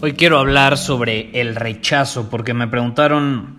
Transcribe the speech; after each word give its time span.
Hoy 0.00 0.12
quiero 0.12 0.38
hablar 0.38 0.78
sobre 0.78 1.40
el 1.40 1.56
rechazo, 1.56 2.30
porque 2.30 2.54
me 2.54 2.68
preguntaron, 2.68 3.58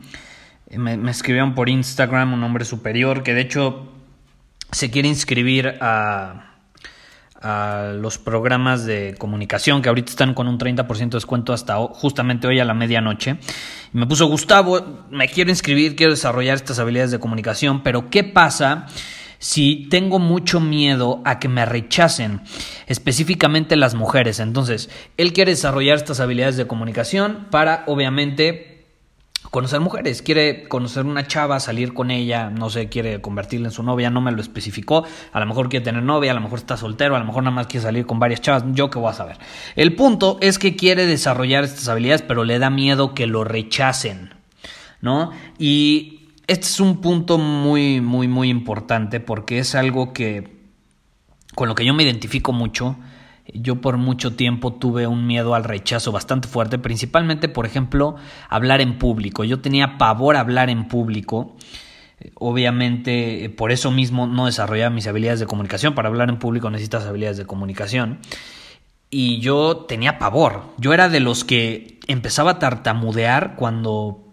me, 0.71 1.11
escribieron 1.11 1.53
por 1.53 1.67
Instagram 1.67 2.31
un 2.31 2.41
hombre 2.45 2.63
superior 2.63 3.23
que 3.23 3.33
de 3.33 3.41
hecho 3.41 3.91
se 4.71 4.89
quiere 4.89 5.09
inscribir 5.09 5.75
a, 5.81 6.53
a 7.41 7.91
los 7.93 8.17
programas 8.17 8.85
de 8.85 9.15
comunicación 9.17 9.81
que 9.81 9.89
ahorita 9.89 10.11
están 10.11 10.33
con 10.33 10.47
un 10.47 10.57
30% 10.57 10.97
de 10.97 11.17
descuento 11.17 11.51
hasta 11.51 11.75
justamente 11.75 12.47
hoy 12.47 12.61
a 12.61 12.65
la 12.65 12.73
medianoche. 12.73 13.35
Y 13.93 13.97
me 13.97 14.07
puso 14.07 14.25
Gustavo, 14.27 15.07
me 15.11 15.27
quiero 15.27 15.49
inscribir, 15.49 15.97
quiero 15.97 16.13
desarrollar 16.13 16.55
estas 16.55 16.79
habilidades 16.79 17.11
de 17.11 17.19
comunicación, 17.19 17.83
pero 17.83 18.09
¿qué 18.09 18.23
pasa? 18.23 18.87
Si 19.39 19.87
tengo 19.89 20.19
mucho 20.19 20.59
miedo 20.59 21.21
a 21.25 21.39
que 21.39 21.47
me 21.47 21.65
rechacen, 21.65 22.41
específicamente 22.87 23.75
las 23.75 23.95
mujeres. 23.95 24.39
Entonces, 24.39 24.89
él 25.17 25.33
quiere 25.33 25.51
desarrollar 25.51 25.97
estas 25.97 26.19
habilidades 26.19 26.57
de 26.57 26.67
comunicación 26.67 27.47
para, 27.49 27.83
obviamente, 27.87 28.85
conocer 29.49 29.79
mujeres. 29.79 30.21
Quiere 30.21 30.67
conocer 30.67 31.05
una 31.05 31.25
chava, 31.25 31.59
salir 31.59 31.93
con 31.93 32.11
ella, 32.11 32.49
no 32.49 32.69
sé, 32.69 32.89
quiere 32.89 33.21
convertirla 33.21 33.69
en 33.69 33.71
su 33.71 33.81
novia, 33.81 34.09
no 34.09 34.21
me 34.21 34.31
lo 34.31 34.41
especificó. 34.41 35.05
A 35.31 35.39
lo 35.39 35.45
mejor 35.45 35.69
quiere 35.69 35.85
tener 35.85 36.03
novia, 36.03 36.31
a 36.31 36.35
lo 36.35 36.41
mejor 36.41 36.59
está 36.59 36.77
soltero, 36.77 37.15
a 37.15 37.19
lo 37.19 37.25
mejor 37.25 37.43
nada 37.43 37.55
más 37.55 37.67
quiere 37.67 37.83
salir 37.83 38.05
con 38.05 38.19
varias 38.19 38.41
chavas, 38.41 38.63
yo 38.73 38.89
qué 38.89 38.99
voy 38.99 39.09
a 39.09 39.13
saber. 39.13 39.37
El 39.75 39.95
punto 39.95 40.37
es 40.41 40.59
que 40.59 40.75
quiere 40.75 41.05
desarrollar 41.05 41.63
estas 41.63 41.87
habilidades, 41.87 42.21
pero 42.21 42.43
le 42.43 42.59
da 42.59 42.69
miedo 42.69 43.13
que 43.13 43.25
lo 43.25 43.43
rechacen, 43.45 44.33
¿no? 45.01 45.31
Y 45.57 46.18
este 46.49 46.65
es 46.65 46.79
un 46.79 46.99
punto 46.99 47.37
muy, 47.37 48.01
muy, 48.01 48.27
muy 48.27 48.49
importante 48.49 49.19
porque 49.19 49.59
es 49.59 49.75
algo 49.75 50.13
que 50.13 50.57
con 51.53 51.69
lo 51.69 51.75
que 51.75 51.85
yo 51.85 51.93
me 51.93 52.01
identifico 52.01 52.53
mucho. 52.53 52.97
Yo 53.53 53.81
por 53.81 53.97
mucho 53.97 54.35
tiempo 54.35 54.73
tuve 54.73 55.05
un 55.05 55.27
miedo 55.27 55.53
al 55.53 55.63
rechazo 55.63 56.11
bastante 56.11 56.47
fuerte, 56.47 56.79
principalmente, 56.79 57.49
por 57.49 57.67
ejemplo, 57.67 58.15
hablar 58.49 58.81
en 58.81 58.97
público. 58.97 59.43
Yo 59.43 59.61
tenía 59.61 59.99
pavor 59.99 60.37
a 60.37 60.39
hablar 60.39 60.71
en 60.71 60.87
público. 60.87 61.55
Obviamente, 62.33 63.53
por 63.55 63.71
eso 63.71 63.91
mismo 63.91 64.25
no 64.25 64.47
desarrollaba 64.47 64.89
mis 64.89 65.05
habilidades 65.05 65.39
de 65.39 65.45
comunicación. 65.45 65.93
Para 65.93 66.09
hablar 66.09 66.29
en 66.29 66.39
público 66.39 66.71
necesitas 66.71 67.05
habilidades 67.05 67.37
de 67.37 67.45
comunicación. 67.45 68.19
Y 69.11 69.39
yo 69.39 69.85
tenía 69.87 70.17
pavor. 70.17 70.63
Yo 70.77 70.93
era 70.93 71.09
de 71.09 71.19
los 71.19 71.43
que 71.43 71.99
empezaba 72.07 72.51
a 72.51 72.59
tartamudear 72.59 73.55
cuando 73.55 74.28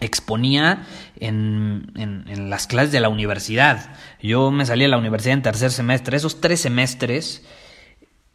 exponía 0.00 0.86
en, 1.18 1.92
en, 1.96 2.50
las 2.50 2.66
clases 2.66 2.92
de 2.92 3.00
la 3.00 3.08
universidad. 3.08 3.94
Yo 4.22 4.50
me 4.50 4.64
salí 4.64 4.82
de 4.82 4.88
la 4.88 4.98
universidad 4.98 5.34
en 5.34 5.42
tercer 5.42 5.70
semestre. 5.70 6.16
Esos 6.16 6.40
tres 6.40 6.60
semestres 6.60 7.44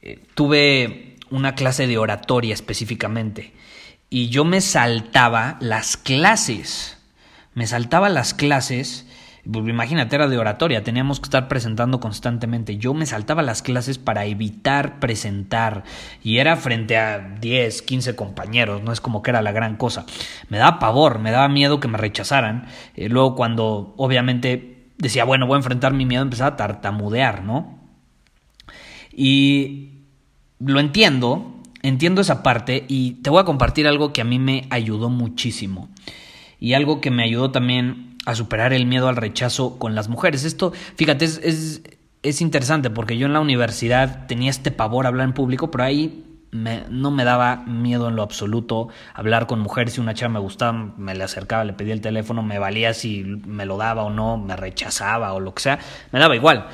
eh, 0.01 0.19
tuve 0.35 1.17
una 1.29 1.55
clase 1.55 1.87
de 1.87 1.97
oratoria 1.97 2.53
específicamente. 2.53 3.53
Y 4.09 4.29
yo 4.29 4.43
me 4.45 4.61
saltaba 4.61 5.57
las 5.61 5.97
clases. 5.97 6.97
Me 7.53 7.65
saltaba 7.65 8.09
las 8.09 8.33
clases 8.33 9.07
pues, 9.51 9.67
imagínate, 9.67 10.15
era 10.15 10.27
de 10.27 10.37
oratoria, 10.37 10.83
teníamos 10.83 11.19
que 11.19 11.25
estar 11.25 11.49
presentando 11.49 11.99
constantemente. 11.99 12.77
Yo 12.77 12.93
me 12.93 13.05
saltaba 13.05 13.41
las 13.41 13.61
clases 13.61 13.97
para 13.97 14.25
evitar 14.25 14.99
presentar 14.99 15.83
y 16.23 16.37
era 16.37 16.55
frente 16.55 16.97
a 16.97 17.19
10, 17.41 17.81
15 17.81 18.15
compañeros, 18.15 18.81
no 18.83 18.93
es 18.93 19.01
como 19.01 19.21
que 19.21 19.31
era 19.31 19.41
la 19.41 19.51
gran 19.51 19.75
cosa. 19.75 20.05
Me 20.47 20.57
daba 20.57 20.79
pavor, 20.79 21.19
me 21.19 21.31
daba 21.31 21.49
miedo 21.49 21.81
que 21.81 21.89
me 21.89 21.97
rechazaran. 21.97 22.67
Eh, 22.95 23.09
luego 23.09 23.35
cuando 23.35 23.93
obviamente 23.97 24.91
decía, 24.97 25.25
bueno, 25.25 25.45
voy 25.45 25.55
a 25.55 25.57
enfrentar 25.57 25.93
mi 25.93 26.05
miedo, 26.05 26.23
empezaba 26.23 26.51
a 26.51 26.57
tartamudear, 26.57 27.43
¿no? 27.43 27.79
Y 29.11 30.05
lo 30.59 30.79
entiendo, 30.79 31.61
entiendo 31.81 32.21
esa 32.21 32.43
parte 32.43 32.85
y 32.87 33.15
te 33.15 33.29
voy 33.29 33.41
a 33.41 33.45
compartir 33.45 33.87
algo 33.87 34.13
que 34.13 34.21
a 34.21 34.25
mí 34.25 34.39
me 34.39 34.67
ayudó 34.69 35.09
muchísimo 35.09 35.89
y 36.59 36.75
algo 36.75 37.01
que 37.01 37.11
me 37.11 37.23
ayudó 37.23 37.51
también 37.51 38.12
a 38.25 38.35
superar 38.35 38.73
el 38.73 38.85
miedo 38.85 39.07
al 39.07 39.15
rechazo 39.15 39.77
con 39.77 39.95
las 39.95 40.09
mujeres. 40.09 40.43
Esto, 40.43 40.73
fíjate, 40.95 41.25
es, 41.25 41.81
es, 42.23 42.41
interesante 42.41 42.89
porque 42.89 43.17
yo 43.17 43.25
en 43.25 43.33
la 43.33 43.39
universidad 43.39 44.27
tenía 44.27 44.49
este 44.49 44.71
pavor 44.71 45.05
a 45.05 45.09
hablar 45.09 45.27
en 45.27 45.33
público, 45.33 45.71
pero 45.71 45.83
ahí 45.83 46.23
no 46.51 47.09
me 47.09 47.23
daba 47.23 47.57
miedo 47.65 48.07
en 48.07 48.15
lo 48.15 48.21
absoluto 48.21 48.89
hablar 49.13 49.47
con 49.47 49.59
mujeres. 49.59 49.93
Si 49.93 50.01
una 50.01 50.13
chava 50.13 50.33
me 50.33 50.39
gustaba, 50.39 50.93
me 50.97 51.15
le 51.15 51.23
acercaba, 51.23 51.63
le 51.63 51.73
pedía 51.73 51.93
el 51.93 52.01
teléfono, 52.01 52.43
me 52.43 52.59
valía 52.59 52.93
si 52.93 53.23
me 53.23 53.65
lo 53.65 53.77
daba 53.77 54.03
o 54.03 54.09
no, 54.09 54.37
me 54.37 54.55
rechazaba 54.55 55.33
o 55.33 55.39
lo 55.39 55.53
que 55.53 55.63
sea, 55.63 55.79
me 56.11 56.19
daba 56.19 56.35
igual. 56.35 56.67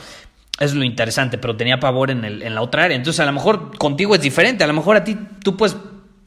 Es 0.60 0.76
lo 0.76 0.84
interesante, 0.84 1.38
pero 1.38 1.56
tenía 1.56 1.80
pavor 1.80 2.12
en, 2.12 2.26
el, 2.26 2.42
en 2.42 2.54
la 2.54 2.62
otra 2.62 2.84
área. 2.84 2.98
Entonces, 2.98 3.22
a 3.22 3.26
lo 3.26 3.32
mejor 3.32 3.78
contigo 3.78 4.14
es 4.14 4.22
diferente. 4.22 4.66
A 4.66 4.68
lo 4.68 4.74
mejor 4.74 4.98
a 4.98 5.06
ti 5.06 5.18
tú 5.42 5.56
puedes 5.56 5.78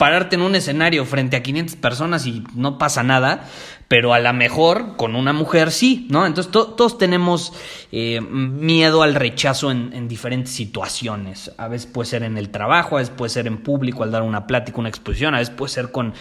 pararte 0.03 0.35
en 0.35 0.41
un 0.41 0.53
escenario 0.53 1.05
frente 1.05 1.37
a 1.37 1.43
500 1.43 1.77
personas 1.77 2.25
y 2.25 2.43
no 2.55 2.77
pasa 2.77 3.03
nada, 3.03 3.47
pero 3.87 4.13
a 4.13 4.19
lo 4.19 4.33
mejor 4.33 4.97
con 4.97 5.15
una 5.15 5.31
mujer 5.31 5.71
sí, 5.71 6.07
¿no? 6.09 6.25
Entonces 6.25 6.51
todos 6.51 6.97
tenemos 6.97 7.53
eh, 7.93 8.19
miedo 8.19 9.01
al 9.01 9.15
rechazo 9.15 9.71
en, 9.71 10.09
diferentes 10.09 10.53
situaciones. 10.53 11.53
A 11.57 11.69
veces 11.69 11.89
puede 11.89 12.09
ser 12.09 12.23
en 12.23 12.37
el 12.37 12.49
trabajo, 12.49 12.97
a 12.97 12.99
veces 12.99 13.13
puede 13.15 13.29
ser 13.29 13.47
en 13.47 13.59
público 13.59 14.03
al 14.03 14.11
dar 14.11 14.23
una 14.23 14.45
plática, 14.45 14.77
una 14.77 14.89
exposición, 14.89 15.35
a 15.35 15.37
veces 15.37 15.55
puede 15.55 15.71
ser 15.71 15.93
con, 15.93 16.13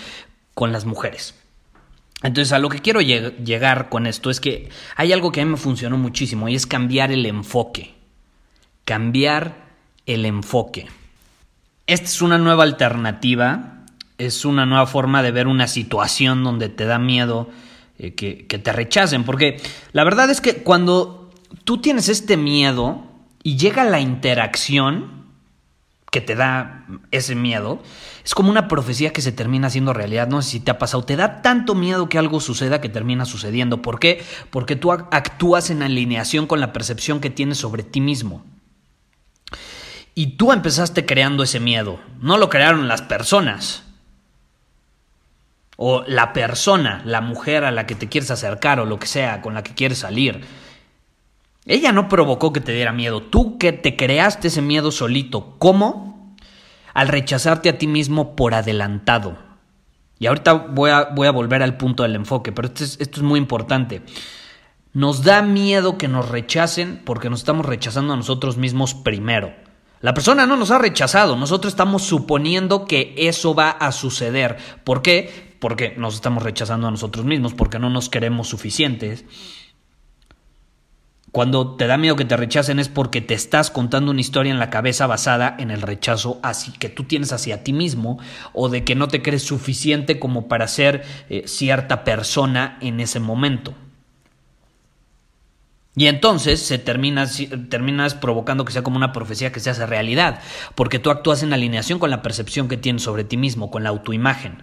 con 0.55 0.71
las 0.71 0.85
mujeres. 0.85 1.35
Entonces 2.23 2.53
a 2.53 2.61
lo 2.61 2.69
que 2.69 2.79
quiero 2.79 3.01
llegar 3.01 3.89
con 3.89 4.07
esto 4.07 4.31
es 4.31 4.39
que 4.39 4.69
hay 4.95 5.13
algo 5.13 5.33
que 5.33 5.41
a 5.41 5.45
mí 5.45 5.51
me 5.51 5.57
funcionó 5.57 5.99
muchísimo 5.99 6.49
y 6.49 6.55
es 6.55 6.69
cambiar 6.69 7.11
el 7.11 7.27
enfoque. 7.27 7.97
Cambiar 8.85 9.57
el 10.07 10.25
enfoque. 10.25 10.87
Esta 11.93 12.07
es 12.07 12.23
una 12.23 12.39
nueva 12.39 12.63
alternativa, 12.63 13.85
es 14.17 14.47
una 14.47 14.65
nueva 14.65 14.87
forma 14.87 15.23
de 15.23 15.31
ver 15.31 15.47
una 15.47 15.67
situación 15.67 16.43
donde 16.43 16.71
te 16.71 16.87
da 16.87 16.99
miedo 16.99 17.51
eh, 17.99 18.15
que, 18.15 18.47
que 18.47 18.59
te 18.59 18.73
rechacen, 18.73 19.25
porque 19.25 19.61
la 19.93 20.03
verdad 20.03 20.31
es 20.31 20.41
que 20.41 20.63
cuando 20.63 21.31
tú 21.65 21.83
tienes 21.83 22.09
este 22.09 22.39
miedo 22.39 23.05
y 23.43 23.59
llega 23.59 23.85
la 23.85 24.01
interacción 24.01 25.27
que 26.11 26.23
te 26.23 26.35
da 26.35 26.87
ese 27.11 27.35
miedo, 27.35 27.83
es 28.25 28.35
como 28.35 28.49
una 28.49 28.69
profecía 28.69 29.13
que 29.13 29.21
se 29.21 29.33
termina 29.33 29.67
haciendo 29.67 29.93
realidad. 29.93 30.29
No 30.29 30.41
sé 30.41 30.49
si 30.49 30.61
te 30.61 30.71
ha 30.71 30.79
pasado. 30.79 31.05
Te 31.05 31.17
da 31.17 31.43
tanto 31.43 31.75
miedo 31.75 32.09
que 32.09 32.17
algo 32.17 32.41
suceda 32.41 32.81
que 32.81 32.89
termina 32.89 33.27
sucediendo. 33.27 33.83
¿Por 33.83 33.99
qué? 33.99 34.25
Porque 34.49 34.77
tú 34.77 34.93
actúas 34.93 35.69
en 35.69 35.83
alineación 35.83 36.47
con 36.47 36.59
la 36.59 36.73
percepción 36.73 37.21
que 37.21 37.29
tienes 37.29 37.59
sobre 37.59 37.83
ti 37.83 38.01
mismo. 38.01 38.47
Y 40.15 40.37
tú 40.37 40.53
empezaste 40.53 41.07
creando 41.07 41.43
ese 41.43 41.61
miedo. 41.61 41.99
No 42.21 42.37
lo 42.37 42.49
crearon 42.51 42.89
las 42.89 43.03
personas. 43.03 43.85
O 45.77 46.05
la 46.07 46.33
persona, 46.33 47.03
la 47.05 47.21
mujer 47.21 47.65
a 47.65 47.71
la 47.71 47.87
que 47.87 47.95
te 47.95 48.09
quieres 48.09 48.31
acercar 48.31 48.79
o 48.79 48.85
lo 48.85 48.99
que 48.99 49.07
sea, 49.07 49.41
con 49.41 49.55
la 49.55 49.63
que 49.63 49.75
quieres 49.75 49.99
salir. 49.99 50.43
Ella 51.65 51.93
no 51.93 52.09
provocó 52.09 52.53
que 52.53 52.61
te 52.61 52.73
diera 52.73 52.93
miedo. 52.93 53.23
Tú 53.23 53.57
que 53.57 53.73
te 53.73 53.97
creaste 53.97 54.49
ese 54.49 54.63
miedo 54.63 54.93
solito. 54.93 55.57
¿Cómo? 55.59 56.37
Al 56.93 57.09
rechazarte 57.09 57.71
a 57.71 57.79
ti 57.79 57.87
mismo 57.87 58.37
por 58.37 58.55
adelantado. 58.55 59.39
Y 60.19 60.27
ahorita 60.27 60.53
voy 60.53 60.91
a, 60.91 61.05
voy 61.05 61.27
a 61.27 61.33
volver 61.33 61.63
al 61.63 61.77
punto 61.77 62.03
del 62.03 62.15
enfoque, 62.15 62.53
pero 62.53 62.69
esto 62.69 62.85
es, 62.85 63.01
esto 63.01 63.19
es 63.19 63.25
muy 63.25 63.41
importante. 63.41 64.03
Nos 64.93 65.25
da 65.25 65.43
miedo 65.43 65.99
que 65.99 66.07
nos 66.07 66.29
rechacen 66.29 67.01
porque 67.05 67.31
nos 67.31 67.41
estamos 67.41 67.67
rechazando 67.67 68.13
a 68.13 68.17
nosotros 68.17 68.57
mismos 68.57 68.95
primero. 68.95 69.53
La 70.03 70.15
persona 70.15 70.47
no 70.47 70.57
nos 70.57 70.71
ha 70.71 70.79
rechazado, 70.79 71.37
nosotros 71.37 71.73
estamos 71.73 72.03
suponiendo 72.03 72.85
que 72.85 73.15
eso 73.17 73.55
va 73.55 73.71
a 73.71 73.93
suceder. 73.93 74.59
¿Por 74.85 75.01
qué? 75.01 75.53
porque 75.63 75.95
nos 75.97 76.15
estamos 76.15 76.43
rechazando 76.43 76.89
a 76.89 76.91
nosotros 76.91 77.25
mismos, 77.25 77.55
porque 77.55 77.79
no 77.79 77.89
nos 77.89 78.09
queremos 78.09 78.49
suficientes. 78.49 79.25
Cuando 81.31 81.77
te 81.77 81.87
da 81.87 81.97
miedo 81.97 82.17
que 82.17 82.25
te 82.25 82.37
rechacen 82.37 82.81
es 82.81 82.89
porque 82.89 83.21
te 83.21 83.35
estás 83.35 83.71
contando 83.71 84.11
una 84.11 84.21
historia 84.21 84.51
en 84.51 84.59
la 84.59 84.71
cabeza 84.71 85.07
basada 85.07 85.55
en 85.61 85.71
el 85.71 85.81
rechazo 85.81 86.41
así 86.43 86.73
que 86.73 86.89
tú 86.89 87.05
tienes 87.05 87.33
hacia 87.33 87.63
ti 87.63 87.73
mismo 87.73 88.19
o 88.53 88.69
de 88.69 88.83
que 88.83 88.97
no 88.97 89.07
te 89.07 89.23
crees 89.23 89.45
suficiente 89.45 90.19
como 90.19 90.49
para 90.49 90.67
ser 90.67 91.05
eh, 91.31 91.45
cierta 91.47 92.03
persona 92.03 92.77
en 92.81 92.99
ese 92.99 93.21
momento. 93.21 93.73
Y 95.95 96.07
entonces 96.07 96.63
se 96.63 96.79
terminas, 96.79 97.39
terminas 97.69 98.15
provocando 98.15 98.65
que 98.65 98.73
sea 98.73 98.83
como 98.83 98.97
una 98.97 99.13
profecía 99.13 99.53
que 99.53 99.61
se 99.61 99.71
hace 99.71 99.85
realidad, 99.85 100.41
porque 100.75 100.99
tú 100.99 101.11
actúas 101.11 101.43
en 101.43 101.53
alineación 101.53 101.99
con 101.99 102.11
la 102.11 102.23
percepción 102.23 102.69
que 102.69 102.79
tienes 102.79 103.03
sobre 103.03 103.25
ti 103.25 103.37
mismo, 103.37 103.71
con 103.71 103.83
la 103.83 103.91
autoimagen. 103.91 104.63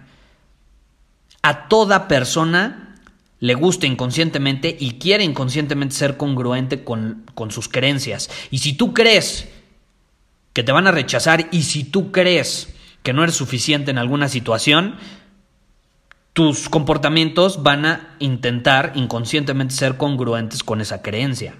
A 1.42 1.68
toda 1.68 2.08
persona 2.08 2.96
le 3.38 3.54
gusta 3.54 3.86
inconscientemente 3.86 4.76
y 4.78 4.98
quiere 4.98 5.24
inconscientemente 5.24 5.94
ser 5.94 6.16
congruente 6.16 6.82
con, 6.82 7.24
con 7.34 7.52
sus 7.52 7.68
creencias. 7.68 8.28
Y 8.50 8.58
si 8.58 8.72
tú 8.72 8.92
crees 8.92 9.48
que 10.52 10.64
te 10.64 10.72
van 10.72 10.88
a 10.88 10.92
rechazar 10.92 11.48
y 11.52 11.62
si 11.62 11.84
tú 11.84 12.10
crees 12.10 12.74
que 13.02 13.12
no 13.12 13.22
eres 13.22 13.36
suficiente 13.36 13.92
en 13.92 13.98
alguna 13.98 14.28
situación, 14.28 14.96
tus 16.32 16.68
comportamientos 16.68 17.62
van 17.62 17.86
a 17.86 18.16
intentar 18.18 18.92
inconscientemente 18.94 19.74
ser 19.74 19.96
congruentes 19.96 20.62
con 20.62 20.80
esa 20.80 21.02
creencia. 21.02 21.54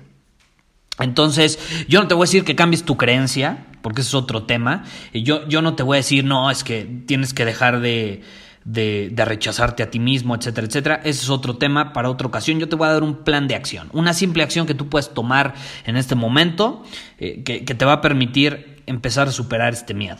Entonces, 0.99 1.59
yo 1.89 2.01
no 2.01 2.09
te 2.09 2.15
voy 2.15 2.25
a 2.25 2.27
decir 2.27 2.45
que 2.45 2.55
cambies 2.55 2.85
tu 2.85 2.97
creencia, 2.97 3.67
porque 3.83 4.03
ese 4.03 4.09
es 4.09 4.15
otro 4.15 4.45
tema. 4.45 4.85
Yo, 5.13 5.49
yo 5.49 5.63
no 5.63 5.75
te 5.75 5.83
voy 5.83 5.97
a 5.97 5.99
decir, 5.99 6.25
no, 6.25 6.51
es 6.51 6.63
que 6.63 7.03
tienes 7.07 7.33
que 7.33 7.45
dejar 7.45 7.81
de, 7.81 8.23
de, 8.65 9.25
rechazarte 9.25 9.83
a 9.83 9.91
ti 9.91 9.99
mismo, 9.99 10.35
etcétera, 10.35 10.67
etcétera. 10.67 10.95
Ese 10.97 11.23
es 11.23 11.31
otro 11.31 11.57
tema 11.57 11.93
para 11.93 12.11
otra 12.11 12.27
ocasión. 12.27 12.61
Yo 12.61 12.69
te 12.69 12.77
voy 12.77 12.89
a 12.89 12.93
dar 12.93 13.03
un 13.03 13.25
plan 13.25 13.49
de 13.49 13.55
acción, 13.55 13.89
una 13.93 14.13
simple 14.13 14.43
acción 14.43 14.67
que 14.67 14.75
tú 14.75 14.89
puedes 14.89 15.13
tomar 15.13 15.55
en 15.85 15.97
este 15.97 16.15
momento 16.15 16.85
eh, 17.19 17.43
que 17.43 17.75
te 17.75 17.85
va 17.85 17.95
a 17.95 18.01
permitir 18.01 18.83
empezar 18.87 19.29
a 19.29 19.33
superar 19.33 19.73
este 19.73 19.95
miedo. 19.95 20.19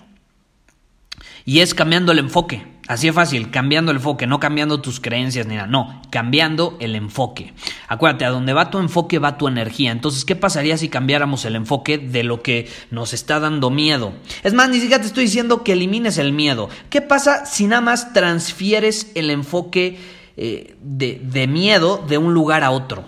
Y 1.51 1.63
es 1.63 1.75
cambiando 1.75 2.13
el 2.13 2.21
enfoque. 2.21 2.65
Así 2.87 3.09
es 3.09 3.15
fácil, 3.17 3.51
cambiando 3.51 3.91
el 3.91 3.97
enfoque, 3.97 4.25
no 4.25 4.39
cambiando 4.39 4.81
tus 4.81 5.01
creencias 5.01 5.49
ni 5.49 5.57
nada, 5.57 5.67
no, 5.67 6.01
cambiando 6.09 6.77
el 6.79 6.95
enfoque. 6.95 7.55
Acuérdate, 7.89 8.25
a 8.25 8.31
donde 8.31 8.53
va 8.53 8.71
tu 8.71 8.79
enfoque 8.79 9.19
va 9.19 9.37
tu 9.37 9.49
energía. 9.49 9.91
Entonces, 9.91 10.25
¿qué 10.25 10.37
pasaría 10.37 10.79
si 10.79 10.89
cambiáramos 10.89 11.45
el 11.45 11.57
enfoque 11.57 11.99
de 11.99 12.23
lo 12.23 12.41
que 12.41 12.69
nos 12.93 13.13
está 13.13 13.41
dando 13.41 13.69
miedo? 13.69 14.13
Es 14.45 14.55
más, 14.55 14.69
ni 14.69 14.79
siquiera 14.79 15.01
te 15.01 15.09
estoy 15.09 15.25
diciendo 15.25 15.65
que 15.65 15.73
elimines 15.73 16.19
el 16.19 16.33
miedo. 16.33 16.69
¿Qué 16.89 17.01
pasa 17.01 17.45
si 17.47 17.67
nada 17.67 17.83
más 17.83 18.13
transfieres 18.13 19.11
el 19.17 19.29
enfoque 19.29 19.99
eh, 20.37 20.77
de, 20.81 21.21
de 21.21 21.49
miedo 21.49 22.05
de 22.09 22.17
un 22.17 22.33
lugar 22.33 22.63
a 22.63 22.71
otro? 22.71 23.07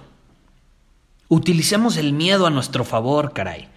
Utilicemos 1.29 1.97
el 1.97 2.13
miedo 2.13 2.49
a 2.49 2.51
nuestro 2.51 2.85
favor, 2.85 3.35
caray. 3.35 3.69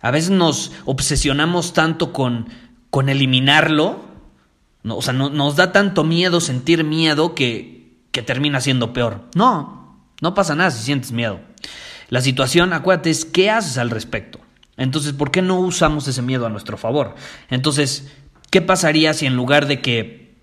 A 0.00 0.10
veces 0.10 0.30
nos 0.30 0.72
obsesionamos 0.86 1.74
tanto 1.74 2.14
con 2.14 2.48
con 2.96 3.10
eliminarlo, 3.10 4.00
o 4.82 5.02
sea, 5.02 5.12
no, 5.12 5.28
nos 5.28 5.54
da 5.54 5.70
tanto 5.70 6.02
miedo 6.02 6.40
sentir 6.40 6.82
miedo 6.82 7.34
que, 7.34 7.98
que 8.10 8.22
termina 8.22 8.62
siendo 8.62 8.94
peor. 8.94 9.28
No, 9.34 10.00
no 10.22 10.32
pasa 10.32 10.54
nada 10.54 10.70
si 10.70 10.82
sientes 10.82 11.12
miedo. 11.12 11.38
La 12.08 12.22
situación, 12.22 12.72
acuérdate, 12.72 13.10
es 13.10 13.26
qué 13.26 13.50
haces 13.50 13.76
al 13.76 13.90
respecto. 13.90 14.40
Entonces, 14.78 15.12
¿por 15.12 15.30
qué 15.30 15.42
no 15.42 15.60
usamos 15.60 16.08
ese 16.08 16.22
miedo 16.22 16.46
a 16.46 16.48
nuestro 16.48 16.78
favor? 16.78 17.16
Entonces, 17.50 18.10
¿qué 18.50 18.62
pasaría 18.62 19.12
si 19.12 19.26
en 19.26 19.36
lugar 19.36 19.66
de 19.66 19.82
que 19.82 20.34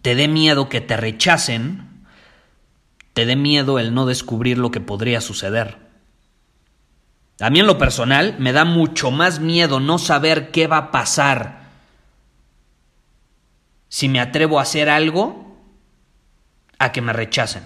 te 0.00 0.14
dé 0.14 0.28
miedo 0.28 0.68
que 0.68 0.80
te 0.80 0.96
rechacen, 0.96 2.04
te 3.12 3.26
dé 3.26 3.34
miedo 3.34 3.80
el 3.80 3.92
no 3.92 4.06
descubrir 4.06 4.56
lo 4.58 4.70
que 4.70 4.80
podría 4.80 5.20
suceder? 5.20 5.78
A 7.40 7.50
mí 7.50 7.58
en 7.58 7.66
lo 7.66 7.76
personal 7.76 8.36
me 8.38 8.52
da 8.52 8.64
mucho 8.64 9.10
más 9.10 9.40
miedo 9.40 9.80
no 9.80 9.98
saber 9.98 10.52
qué 10.52 10.68
va 10.68 10.76
a 10.76 10.90
pasar 10.92 11.57
si 13.98 14.08
me 14.08 14.20
atrevo 14.20 14.60
a 14.60 14.62
hacer 14.62 14.88
algo 14.88 15.58
a 16.78 16.92
que 16.92 17.00
me 17.00 17.12
rechacen. 17.12 17.64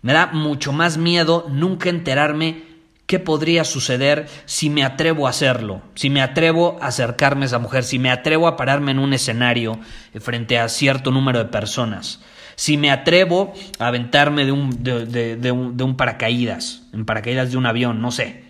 Me 0.00 0.14
da 0.14 0.28
mucho 0.28 0.72
más 0.72 0.96
miedo 0.96 1.46
nunca 1.50 1.90
enterarme 1.90 2.62
qué 3.04 3.18
podría 3.18 3.64
suceder 3.64 4.30
si 4.46 4.70
me 4.70 4.82
atrevo 4.82 5.26
a 5.26 5.30
hacerlo, 5.30 5.82
si 5.94 6.08
me 6.08 6.22
atrevo 6.22 6.78
a 6.80 6.86
acercarme 6.86 7.42
a 7.42 7.46
esa 7.48 7.58
mujer, 7.58 7.84
si 7.84 7.98
me 7.98 8.10
atrevo 8.10 8.48
a 8.48 8.56
pararme 8.56 8.92
en 8.92 8.98
un 8.98 9.12
escenario 9.12 9.78
frente 10.20 10.58
a 10.58 10.70
cierto 10.70 11.10
número 11.10 11.38
de 11.38 11.50
personas, 11.50 12.20
si 12.56 12.78
me 12.78 12.90
atrevo 12.90 13.52
a 13.78 13.88
aventarme 13.88 14.46
de 14.46 14.52
un, 14.52 14.82
de, 14.82 15.04
de 15.36 15.52
un 15.52 15.96
paracaídas, 15.98 16.84
en 16.94 17.04
paracaídas 17.04 17.50
de 17.50 17.58
un 17.58 17.66
avión, 17.66 18.00
no 18.00 18.10
sé. 18.10 18.44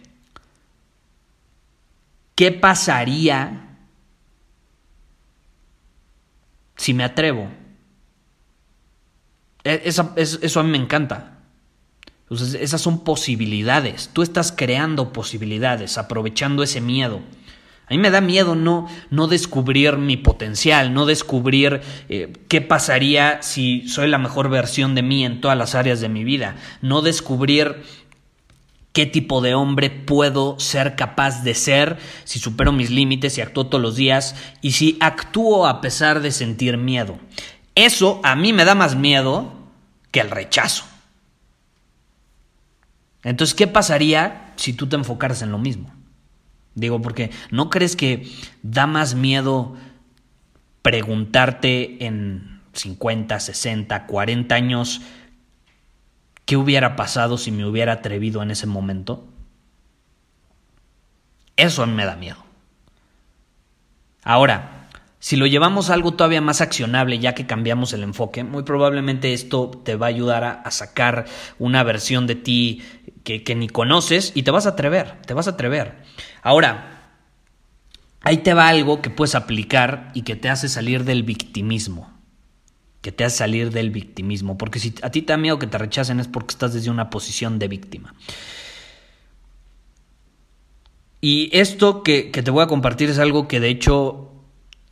¿Qué 2.36 2.52
pasaría 2.52 3.69
si 6.80 6.94
me 6.94 7.04
atrevo. 7.04 7.46
E, 9.64 9.82
eso 9.84 10.60
a 10.60 10.62
mí 10.62 10.70
me 10.70 10.78
encanta. 10.78 11.40
esas 12.30 12.80
son 12.80 13.04
posibilidades. 13.04 14.08
Tú 14.14 14.22
estás 14.22 14.50
creando 14.50 15.12
posibilidades, 15.12 15.98
aprovechando 15.98 16.62
ese 16.62 16.80
miedo. 16.80 17.20
A 17.86 17.92
mí 17.92 17.98
me 17.98 18.10
da 18.10 18.22
miedo 18.22 18.54
no, 18.54 18.88
no 19.10 19.26
descubrir 19.26 19.98
mi 19.98 20.16
potencial, 20.16 20.94
no 20.94 21.04
descubrir 21.04 21.82
eh, 22.08 22.32
qué 22.48 22.62
pasaría 22.62 23.42
si 23.42 23.86
soy 23.86 24.08
la 24.08 24.16
mejor 24.16 24.48
versión 24.48 24.94
de 24.94 25.02
mí 25.02 25.22
en 25.26 25.42
todas 25.42 25.58
las 25.58 25.74
áreas 25.74 26.00
de 26.00 26.08
mi 26.08 26.24
vida, 26.24 26.56
no 26.80 27.02
descubrir 27.02 27.82
qué 28.92 29.06
tipo 29.06 29.40
de 29.40 29.54
hombre 29.54 29.90
puedo 29.90 30.58
ser 30.58 30.96
capaz 30.96 31.42
de 31.42 31.54
ser 31.54 31.98
si 32.24 32.38
supero 32.38 32.72
mis 32.72 32.90
límites, 32.90 33.38
y 33.38 33.40
actúo 33.40 33.66
todos 33.66 33.82
los 33.82 33.96
días 33.96 34.34
y 34.60 34.72
si 34.72 34.96
actúo 35.00 35.66
a 35.66 35.80
pesar 35.80 36.20
de 36.20 36.32
sentir 36.32 36.76
miedo. 36.76 37.18
Eso 37.74 38.20
a 38.24 38.34
mí 38.36 38.52
me 38.52 38.64
da 38.64 38.74
más 38.74 38.96
miedo 38.96 39.52
que 40.10 40.20
el 40.20 40.30
rechazo. 40.30 40.84
Entonces, 43.22 43.54
¿qué 43.54 43.66
pasaría 43.66 44.52
si 44.56 44.72
tú 44.72 44.88
te 44.88 44.96
enfocaras 44.96 45.42
en 45.42 45.52
lo 45.52 45.58
mismo? 45.58 45.92
Digo, 46.74 47.02
porque 47.02 47.30
¿no 47.50 47.68
crees 47.70 47.96
que 47.96 48.30
da 48.62 48.86
más 48.86 49.14
miedo 49.14 49.76
preguntarte 50.82 52.04
en 52.06 52.60
50, 52.72 53.38
60, 53.38 54.06
40 54.06 54.54
años 54.54 55.02
¿Qué 56.50 56.56
hubiera 56.56 56.96
pasado 56.96 57.38
si 57.38 57.52
me 57.52 57.64
hubiera 57.64 57.92
atrevido 57.92 58.42
en 58.42 58.50
ese 58.50 58.66
momento? 58.66 59.24
Eso 61.54 61.84
a 61.84 61.86
mí 61.86 61.92
me 61.94 62.04
da 62.04 62.16
miedo. 62.16 62.38
Ahora, 64.24 64.88
si 65.20 65.36
lo 65.36 65.46
llevamos 65.46 65.90
a 65.90 65.94
algo 65.94 66.14
todavía 66.14 66.40
más 66.40 66.60
accionable, 66.60 67.20
ya 67.20 67.36
que 67.36 67.46
cambiamos 67.46 67.92
el 67.92 68.02
enfoque, 68.02 68.42
muy 68.42 68.64
probablemente 68.64 69.32
esto 69.32 69.70
te 69.84 69.94
va 69.94 70.06
a 70.06 70.08
ayudar 70.08 70.42
a, 70.42 70.68
sacar 70.72 71.26
una 71.60 71.84
versión 71.84 72.26
de 72.26 72.34
ti 72.34 72.82
que, 73.22 73.44
que, 73.44 73.54
ni 73.54 73.68
conoces 73.68 74.32
y 74.34 74.42
te 74.42 74.50
vas 74.50 74.66
a 74.66 74.70
atrever, 74.70 75.22
te 75.22 75.34
vas 75.34 75.46
a 75.46 75.50
atrever. 75.50 75.98
Ahora, 76.42 77.12
ahí 78.22 78.38
te 78.38 78.54
va 78.54 78.66
algo 78.66 79.00
que 79.02 79.10
puedes 79.10 79.36
aplicar 79.36 80.10
y 80.14 80.22
que 80.22 80.34
te 80.34 80.48
hace 80.48 80.68
salir 80.68 81.04
del 81.04 81.22
victimismo 81.22 82.19
que 83.00 83.12
te 83.12 83.24
hace 83.24 83.38
salir 83.38 83.70
del 83.70 83.90
victimismo. 83.90 84.58
Porque 84.58 84.78
si 84.78 84.94
a 85.02 85.10
ti 85.10 85.22
te 85.22 85.32
da 85.32 85.36
miedo 85.36 85.58
que 85.58 85.66
te 85.66 85.78
rechacen 85.78 86.20
es 86.20 86.28
porque 86.28 86.52
estás 86.52 86.74
desde 86.74 86.90
una 86.90 87.10
posición 87.10 87.58
de 87.58 87.68
víctima. 87.68 88.14
Y 91.20 91.50
esto 91.52 92.02
que, 92.02 92.30
te 92.30 92.50
voy 92.50 92.62
a 92.62 92.66
compartir 92.66 93.10
es 93.10 93.18
algo 93.18 93.46
que 93.46 93.60
de 93.60 93.68
hecho 93.68 94.26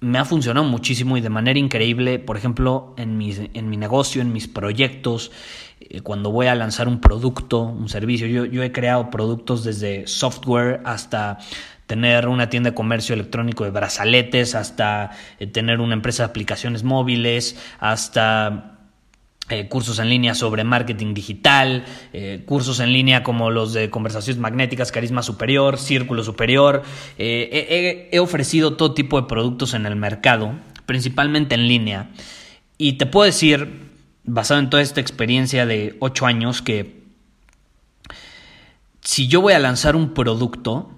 me 0.00 0.18
ha 0.18 0.24
funcionado 0.24 0.66
muchísimo 0.66 1.16
y 1.16 1.20
de 1.20 1.30
manera 1.30 1.58
increíble, 1.58 2.18
por 2.18 2.36
ejemplo, 2.36 2.94
en, 2.98 3.20
en 3.54 3.70
mi 3.70 3.76
negocio, 3.76 4.20
en 4.22 4.32
mis 4.32 4.46
proyectos, 4.46 5.32
eh, 5.80 6.02
cuando 6.02 6.30
voy 6.30 6.46
a 6.46 6.54
lanzar 6.54 6.86
un 6.86 7.00
producto, 7.00 7.62
un 7.62 7.88
servicio. 7.88 8.26
Yo, 8.26 8.44
yo 8.44 8.62
he 8.62 8.72
creado 8.72 9.10
productos 9.10 9.64
desde 9.64 10.06
software 10.06 10.82
hasta 10.84 11.38
tener 11.88 12.28
una 12.28 12.50
tienda 12.50 12.70
de 12.70 12.74
comercio 12.74 13.14
electrónico 13.14 13.64
de 13.64 13.70
brazaletes, 13.70 14.54
hasta 14.54 15.10
eh, 15.40 15.46
tener 15.46 15.80
una 15.80 15.94
empresa 15.94 16.22
de 16.22 16.28
aplicaciones 16.28 16.84
móviles, 16.84 17.56
hasta 17.80 18.78
eh, 19.48 19.68
cursos 19.68 19.98
en 19.98 20.10
línea 20.10 20.34
sobre 20.34 20.64
marketing 20.64 21.14
digital, 21.14 21.86
eh, 22.12 22.42
cursos 22.44 22.80
en 22.80 22.92
línea 22.92 23.22
como 23.22 23.50
los 23.50 23.72
de 23.72 23.88
conversaciones 23.88 24.38
magnéticas, 24.38 24.92
carisma 24.92 25.22
superior, 25.22 25.78
círculo 25.78 26.22
superior. 26.22 26.82
he, 27.16 28.18
ofrecido 28.20 28.76
todo 28.76 28.92
tipo 28.92 29.18
de 29.18 29.26
productos 29.26 29.72
en 29.72 29.86
el 29.86 29.96
mercado, 29.96 30.58
principalmente 30.84 31.54
en 31.54 31.68
línea. 31.68 32.10
Y 32.76 32.98
te 32.98 33.06
puedo 33.06 33.24
decir, 33.24 33.88
basado 34.24 34.60
en 34.60 34.68
toda 34.68 34.82
esta 34.82 35.00
experiencia 35.00 35.64
de 35.64 35.96
ocho 36.00 36.26
años, 36.26 36.60
que 36.60 36.98
si 39.00 39.26
yo 39.26 39.40
voy 39.40 39.54
a 39.54 39.58
lanzar 39.58 39.96
un 39.96 40.12
producto, 40.12 40.97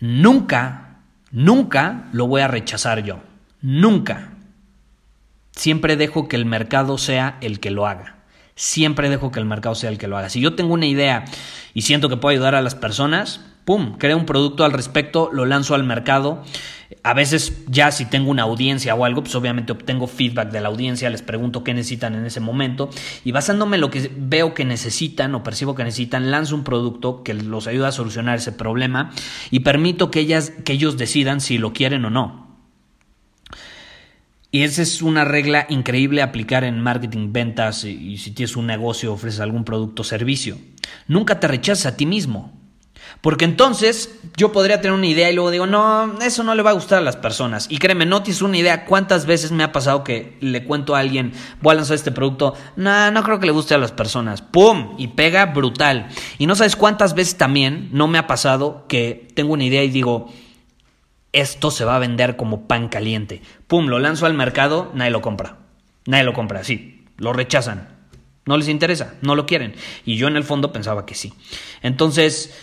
Nunca, 0.00 0.98
nunca 1.30 2.08
lo 2.12 2.26
voy 2.26 2.42
a 2.42 2.48
rechazar 2.48 3.02
yo. 3.02 3.20
Nunca. 3.60 4.30
siempre 5.52 5.96
dejo 5.96 6.28
que 6.28 6.36
el 6.36 6.46
mercado 6.46 6.98
sea 6.98 7.38
el 7.40 7.60
que 7.60 7.70
lo 7.70 7.86
haga. 7.86 8.16
Siempre 8.56 9.08
dejo 9.08 9.30
que 9.30 9.40
el 9.40 9.46
mercado 9.46 9.74
sea 9.74 9.90
el 9.90 9.98
que 9.98 10.08
lo 10.08 10.16
haga. 10.18 10.28
Si 10.28 10.40
yo 10.40 10.54
tengo 10.54 10.74
una 10.74 10.86
idea 10.86 11.24
y 11.72 11.82
siento 11.82 12.08
que 12.08 12.16
puedo 12.16 12.32
ayudar 12.32 12.54
a 12.54 12.62
las 12.62 12.74
personas, 12.74 13.40
¡pum!, 13.64 13.96
creo 13.98 14.16
un 14.16 14.26
producto 14.26 14.64
al 14.64 14.72
respecto, 14.72 15.30
lo 15.32 15.46
lanzo 15.46 15.74
al 15.74 15.84
mercado. 15.84 16.42
A 17.02 17.14
veces 17.14 17.64
ya 17.66 17.90
si 17.90 18.04
tengo 18.04 18.30
una 18.30 18.42
audiencia 18.42 18.94
o 18.94 19.04
algo, 19.04 19.22
pues 19.22 19.34
obviamente 19.34 19.72
obtengo 19.72 20.06
feedback 20.06 20.50
de 20.50 20.60
la 20.60 20.68
audiencia, 20.68 21.10
les 21.10 21.22
pregunto 21.22 21.64
qué 21.64 21.74
necesitan 21.74 22.14
en 22.14 22.24
ese 22.24 22.40
momento 22.40 22.90
y 23.24 23.32
basándome 23.32 23.76
en 23.76 23.80
lo 23.80 23.90
que 23.90 24.10
veo 24.16 24.54
que 24.54 24.64
necesitan 24.64 25.34
o 25.34 25.42
percibo 25.42 25.74
que 25.74 25.84
necesitan, 25.84 26.30
lanzo 26.30 26.54
un 26.54 26.64
producto 26.64 27.22
que 27.22 27.34
los 27.34 27.66
ayuda 27.66 27.88
a 27.88 27.92
solucionar 27.92 28.36
ese 28.36 28.52
problema 28.52 29.10
y 29.50 29.60
permito 29.60 30.10
que, 30.10 30.20
ellas, 30.20 30.52
que 30.64 30.74
ellos 30.74 30.96
decidan 30.96 31.40
si 31.40 31.58
lo 31.58 31.72
quieren 31.72 32.04
o 32.04 32.10
no. 32.10 32.44
Y 34.54 34.62
esa 34.62 34.82
es 34.82 35.02
una 35.02 35.24
regla 35.24 35.66
increíble 35.68 36.22
aplicar 36.22 36.62
en 36.62 36.80
marketing, 36.80 37.32
ventas 37.32 37.82
y, 37.82 38.18
si 38.18 38.30
tienes 38.30 38.54
un 38.54 38.68
negocio, 38.68 39.12
ofreces 39.12 39.40
algún 39.40 39.64
producto 39.64 40.02
o 40.02 40.04
servicio. 40.04 40.56
Nunca 41.08 41.40
te 41.40 41.48
rechaces 41.48 41.86
a 41.86 41.96
ti 41.96 42.06
mismo. 42.06 42.63
Porque 43.20 43.44
entonces 43.44 44.18
yo 44.36 44.52
podría 44.52 44.80
tener 44.80 44.96
una 44.96 45.06
idea 45.06 45.30
y 45.30 45.34
luego 45.34 45.50
digo, 45.50 45.66
no, 45.66 46.18
eso 46.20 46.44
no 46.44 46.54
le 46.54 46.62
va 46.62 46.70
a 46.70 46.74
gustar 46.74 46.98
a 46.98 47.02
las 47.02 47.16
personas. 47.16 47.66
Y 47.70 47.78
créeme, 47.78 48.04
no 48.04 48.22
tienes 48.22 48.42
una 48.42 48.58
idea 48.58 48.84
cuántas 48.84 49.24
veces 49.24 49.50
me 49.50 49.64
ha 49.64 49.72
pasado 49.72 50.04
que 50.04 50.36
le 50.40 50.64
cuento 50.64 50.94
a 50.94 50.98
alguien, 50.98 51.32
voy 51.62 51.72
a 51.72 51.76
lanzar 51.76 51.94
este 51.94 52.12
producto, 52.12 52.54
no, 52.76 53.10
no 53.10 53.22
creo 53.22 53.40
que 53.40 53.46
le 53.46 53.52
guste 53.52 53.74
a 53.74 53.78
las 53.78 53.92
personas. 53.92 54.42
¡Pum! 54.42 54.94
Y 54.98 55.08
pega 55.08 55.46
brutal. 55.46 56.08
Y 56.38 56.46
no 56.46 56.54
sabes 56.54 56.76
cuántas 56.76 57.14
veces 57.14 57.36
también 57.36 57.88
no 57.92 58.08
me 58.08 58.18
ha 58.18 58.26
pasado 58.26 58.86
que 58.88 59.28
tengo 59.34 59.54
una 59.54 59.64
idea 59.64 59.82
y 59.84 59.88
digo, 59.88 60.30
esto 61.32 61.70
se 61.70 61.84
va 61.84 61.96
a 61.96 61.98
vender 61.98 62.36
como 62.36 62.68
pan 62.68 62.88
caliente. 62.88 63.42
Pum, 63.66 63.86
lo 63.88 63.98
lanzo 63.98 64.26
al 64.26 64.34
mercado, 64.34 64.92
nadie 64.94 65.10
lo 65.10 65.20
compra. 65.20 65.56
Nadie 66.06 66.24
lo 66.24 66.32
compra, 66.32 66.62
sí, 66.64 67.04
lo 67.16 67.32
rechazan. 67.32 67.88
No 68.46 68.56
les 68.56 68.68
interesa, 68.68 69.14
no 69.22 69.34
lo 69.34 69.46
quieren. 69.46 69.74
Y 70.04 70.16
yo 70.16 70.28
en 70.28 70.36
el 70.36 70.44
fondo 70.44 70.72
pensaba 70.72 71.06
que 71.06 71.14
sí. 71.14 71.32
Entonces, 71.82 72.54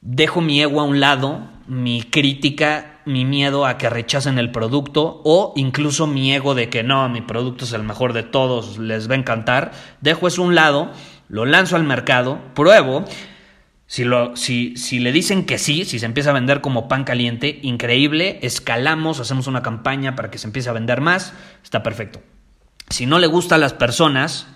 dejo 0.00 0.40
mi 0.40 0.60
ego 0.60 0.80
a 0.80 0.84
un 0.84 1.00
lado, 1.00 1.48
mi 1.66 2.02
crítica, 2.02 3.00
mi 3.06 3.24
miedo 3.24 3.66
a 3.66 3.78
que 3.78 3.90
rechacen 3.90 4.38
el 4.38 4.50
producto 4.50 5.20
o 5.24 5.52
incluso 5.56 6.06
mi 6.06 6.32
ego 6.32 6.54
de 6.54 6.68
que 6.68 6.82
no, 6.82 7.08
mi 7.08 7.20
producto 7.20 7.64
es 7.64 7.72
el 7.72 7.82
mejor 7.82 8.12
de 8.12 8.22
todos, 8.22 8.78
les 8.78 9.08
va 9.08 9.14
a 9.14 9.18
encantar. 9.18 9.72
Dejo 10.00 10.28
eso 10.28 10.42
a 10.42 10.46
un 10.46 10.54
lado, 10.54 10.90
lo 11.28 11.44
lanzo 11.44 11.76
al 11.76 11.84
mercado, 11.84 12.40
pruebo 12.54 13.04
si, 13.86 14.04
lo, 14.04 14.34
si, 14.34 14.76
si, 14.76 14.98
le 14.98 15.12
dicen 15.12 15.46
que 15.46 15.58
sí, 15.58 15.84
si 15.84 16.00
se 16.00 16.06
empieza 16.06 16.30
a 16.30 16.34
vender 16.34 16.60
como 16.60 16.88
pan 16.88 17.04
caliente, 17.04 17.60
increíble, 17.62 18.40
escalamos, 18.42 19.20
hacemos 19.20 19.46
una 19.46 19.62
campaña 19.62 20.16
para 20.16 20.30
que 20.30 20.38
se 20.38 20.48
empiece 20.48 20.68
a 20.68 20.72
vender 20.72 21.00
más, 21.00 21.32
está 21.62 21.84
perfecto. 21.84 22.20
Si 22.90 23.06
no 23.06 23.18
le 23.20 23.28
gusta 23.28 23.54
a 23.54 23.58
las 23.58 23.72
personas, 23.72 24.48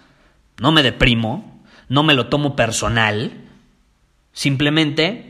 no 0.59 0.73
me 0.73 0.83
deprimo, 0.83 1.63
no 1.89 2.03
me 2.03 2.15
lo 2.15 2.27
tomo 2.27 2.57
personal, 2.57 3.49
simplemente 4.33 5.30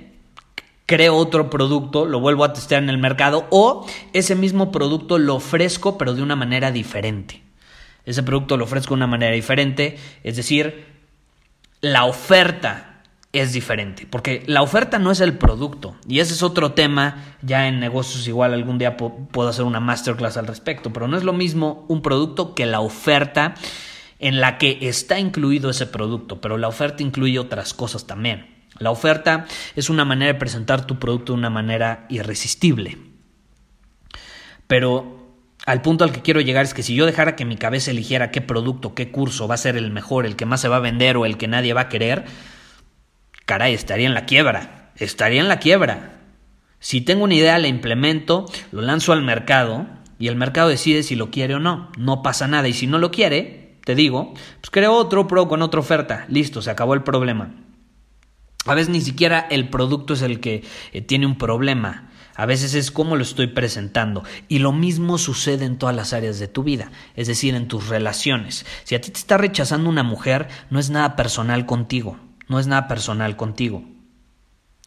creo 0.90 1.14
otro 1.14 1.50
producto, 1.50 2.04
lo 2.04 2.18
vuelvo 2.18 2.42
a 2.42 2.52
testear 2.52 2.82
en 2.82 2.90
el 2.90 2.98
mercado 2.98 3.46
o 3.50 3.86
ese 4.12 4.34
mismo 4.34 4.72
producto 4.72 5.18
lo 5.18 5.36
ofrezco 5.36 5.96
pero 5.96 6.14
de 6.14 6.22
una 6.22 6.34
manera 6.34 6.72
diferente. 6.72 7.44
Ese 8.04 8.24
producto 8.24 8.56
lo 8.56 8.64
ofrezco 8.64 8.94
de 8.94 8.96
una 8.96 9.06
manera 9.06 9.32
diferente, 9.32 9.98
es 10.24 10.34
decir, 10.34 10.86
la 11.80 12.06
oferta 12.06 13.04
es 13.32 13.52
diferente, 13.52 14.08
porque 14.10 14.42
la 14.48 14.62
oferta 14.62 14.98
no 14.98 15.12
es 15.12 15.20
el 15.20 15.38
producto, 15.38 15.94
y 16.08 16.18
ese 16.18 16.34
es 16.34 16.42
otro 16.42 16.72
tema, 16.72 17.36
ya 17.40 17.68
en 17.68 17.78
negocios 17.78 18.26
igual 18.26 18.52
algún 18.52 18.78
día 18.78 18.96
puedo 18.96 19.48
hacer 19.48 19.64
una 19.64 19.78
masterclass 19.78 20.38
al 20.38 20.48
respecto, 20.48 20.92
pero 20.92 21.06
no 21.06 21.16
es 21.16 21.22
lo 21.22 21.32
mismo 21.32 21.84
un 21.86 22.02
producto 22.02 22.56
que 22.56 22.66
la 22.66 22.80
oferta 22.80 23.54
en 24.18 24.40
la 24.40 24.58
que 24.58 24.78
está 24.82 25.20
incluido 25.20 25.70
ese 25.70 25.86
producto, 25.86 26.40
pero 26.40 26.58
la 26.58 26.66
oferta 26.66 27.04
incluye 27.04 27.38
otras 27.38 27.74
cosas 27.74 28.08
también. 28.08 28.59
La 28.80 28.90
oferta 28.90 29.44
es 29.76 29.90
una 29.90 30.06
manera 30.06 30.32
de 30.32 30.38
presentar 30.38 30.86
tu 30.86 30.98
producto 30.98 31.34
de 31.34 31.38
una 31.38 31.50
manera 31.50 32.06
irresistible. 32.08 32.96
Pero 34.66 35.36
al 35.66 35.82
punto 35.82 36.02
al 36.02 36.12
que 36.12 36.22
quiero 36.22 36.40
llegar 36.40 36.64
es 36.64 36.72
que 36.72 36.82
si 36.82 36.94
yo 36.94 37.04
dejara 37.04 37.36
que 37.36 37.44
mi 37.44 37.56
cabeza 37.56 37.90
eligiera 37.90 38.30
qué 38.30 38.40
producto, 38.40 38.94
qué 38.94 39.10
curso 39.10 39.46
va 39.46 39.56
a 39.56 39.58
ser 39.58 39.76
el 39.76 39.90
mejor, 39.90 40.24
el 40.24 40.34
que 40.34 40.46
más 40.46 40.62
se 40.62 40.68
va 40.68 40.76
a 40.76 40.80
vender 40.80 41.18
o 41.18 41.26
el 41.26 41.36
que 41.36 41.46
nadie 41.46 41.74
va 41.74 41.82
a 41.82 41.88
querer, 41.90 42.24
caray, 43.44 43.74
estaría 43.74 44.06
en 44.06 44.14
la 44.14 44.24
quiebra, 44.24 44.92
estaría 44.96 45.42
en 45.42 45.48
la 45.48 45.58
quiebra. 45.58 46.22
Si 46.78 47.02
tengo 47.02 47.24
una 47.24 47.34
idea, 47.34 47.58
la 47.58 47.68
implemento, 47.68 48.46
lo 48.72 48.80
lanzo 48.80 49.12
al 49.12 49.20
mercado 49.20 49.88
y 50.18 50.28
el 50.28 50.36
mercado 50.36 50.70
decide 50.70 51.02
si 51.02 51.16
lo 51.16 51.30
quiere 51.30 51.54
o 51.54 51.60
no. 51.60 51.92
No 51.98 52.22
pasa 52.22 52.48
nada. 52.48 52.66
Y 52.66 52.72
si 52.72 52.86
no 52.86 52.98
lo 52.98 53.10
quiere, 53.10 53.76
te 53.84 53.94
digo, 53.94 54.32
pues 54.32 54.70
creo 54.70 54.94
otro 54.94 55.28
pro 55.28 55.48
con 55.48 55.60
otra 55.60 55.80
oferta. 55.80 56.24
Listo, 56.28 56.62
se 56.62 56.70
acabó 56.70 56.94
el 56.94 57.02
problema. 57.02 57.52
A 58.70 58.74
veces 58.74 58.88
ni 58.90 59.00
siquiera 59.00 59.46
el 59.50 59.68
producto 59.68 60.14
es 60.14 60.22
el 60.22 60.40
que 60.40 60.64
eh, 60.92 61.02
tiene 61.02 61.26
un 61.26 61.36
problema. 61.36 62.10
A 62.36 62.46
veces 62.46 62.74
es 62.74 62.90
cómo 62.90 63.16
lo 63.16 63.22
estoy 63.22 63.48
presentando. 63.48 64.24
Y 64.48 64.60
lo 64.60 64.72
mismo 64.72 65.18
sucede 65.18 65.64
en 65.64 65.76
todas 65.76 65.94
las 65.94 66.12
áreas 66.12 66.38
de 66.38 66.48
tu 66.48 66.62
vida, 66.62 66.90
es 67.16 67.26
decir, 67.26 67.54
en 67.54 67.68
tus 67.68 67.88
relaciones. 67.88 68.64
Si 68.84 68.94
a 68.94 69.00
ti 69.00 69.10
te 69.10 69.18
está 69.18 69.36
rechazando 69.36 69.90
una 69.90 70.02
mujer, 70.02 70.48
no 70.70 70.78
es 70.78 70.88
nada 70.90 71.16
personal 71.16 71.66
contigo 71.66 72.16
no 72.50 72.58
es 72.58 72.66
nada 72.66 72.88
personal 72.88 73.36
contigo. 73.36 73.84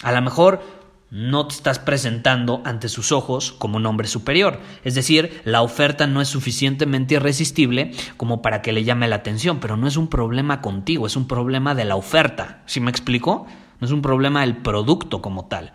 A 0.03 0.11
lo 0.11 0.21
mejor 0.21 0.61
no 1.09 1.47
te 1.47 1.55
estás 1.55 1.79
presentando 1.79 2.61
ante 2.65 2.89
sus 2.89 3.13
ojos 3.13 3.53
como 3.53 3.77
un 3.77 3.85
hombre 3.85 4.07
superior, 4.07 4.59
es 4.83 4.95
decir, 4.95 5.41
la 5.45 5.61
oferta 5.61 6.05
no 6.05 6.21
es 6.21 6.27
suficientemente 6.27 7.15
irresistible 7.15 7.91
como 8.17 8.41
para 8.41 8.61
que 8.61 8.73
le 8.73 8.83
llame 8.83 9.07
la 9.07 9.17
atención, 9.17 9.59
pero 9.61 9.77
no 9.77 9.87
es 9.87 9.95
un 9.95 10.09
problema 10.09 10.59
contigo, 10.61 11.07
es 11.07 11.15
un 11.15 11.27
problema 11.27 11.73
de 11.73 11.85
la 11.85 11.95
oferta. 11.95 12.63
¿Sí 12.65 12.81
me 12.81 12.91
explico? 12.91 13.47
No 13.83 13.87
es 13.87 13.91
un 13.91 14.01
problema 14.01 14.39
del 14.39 14.55
producto 14.55 15.21
como 15.21 15.47
tal. 15.47 15.73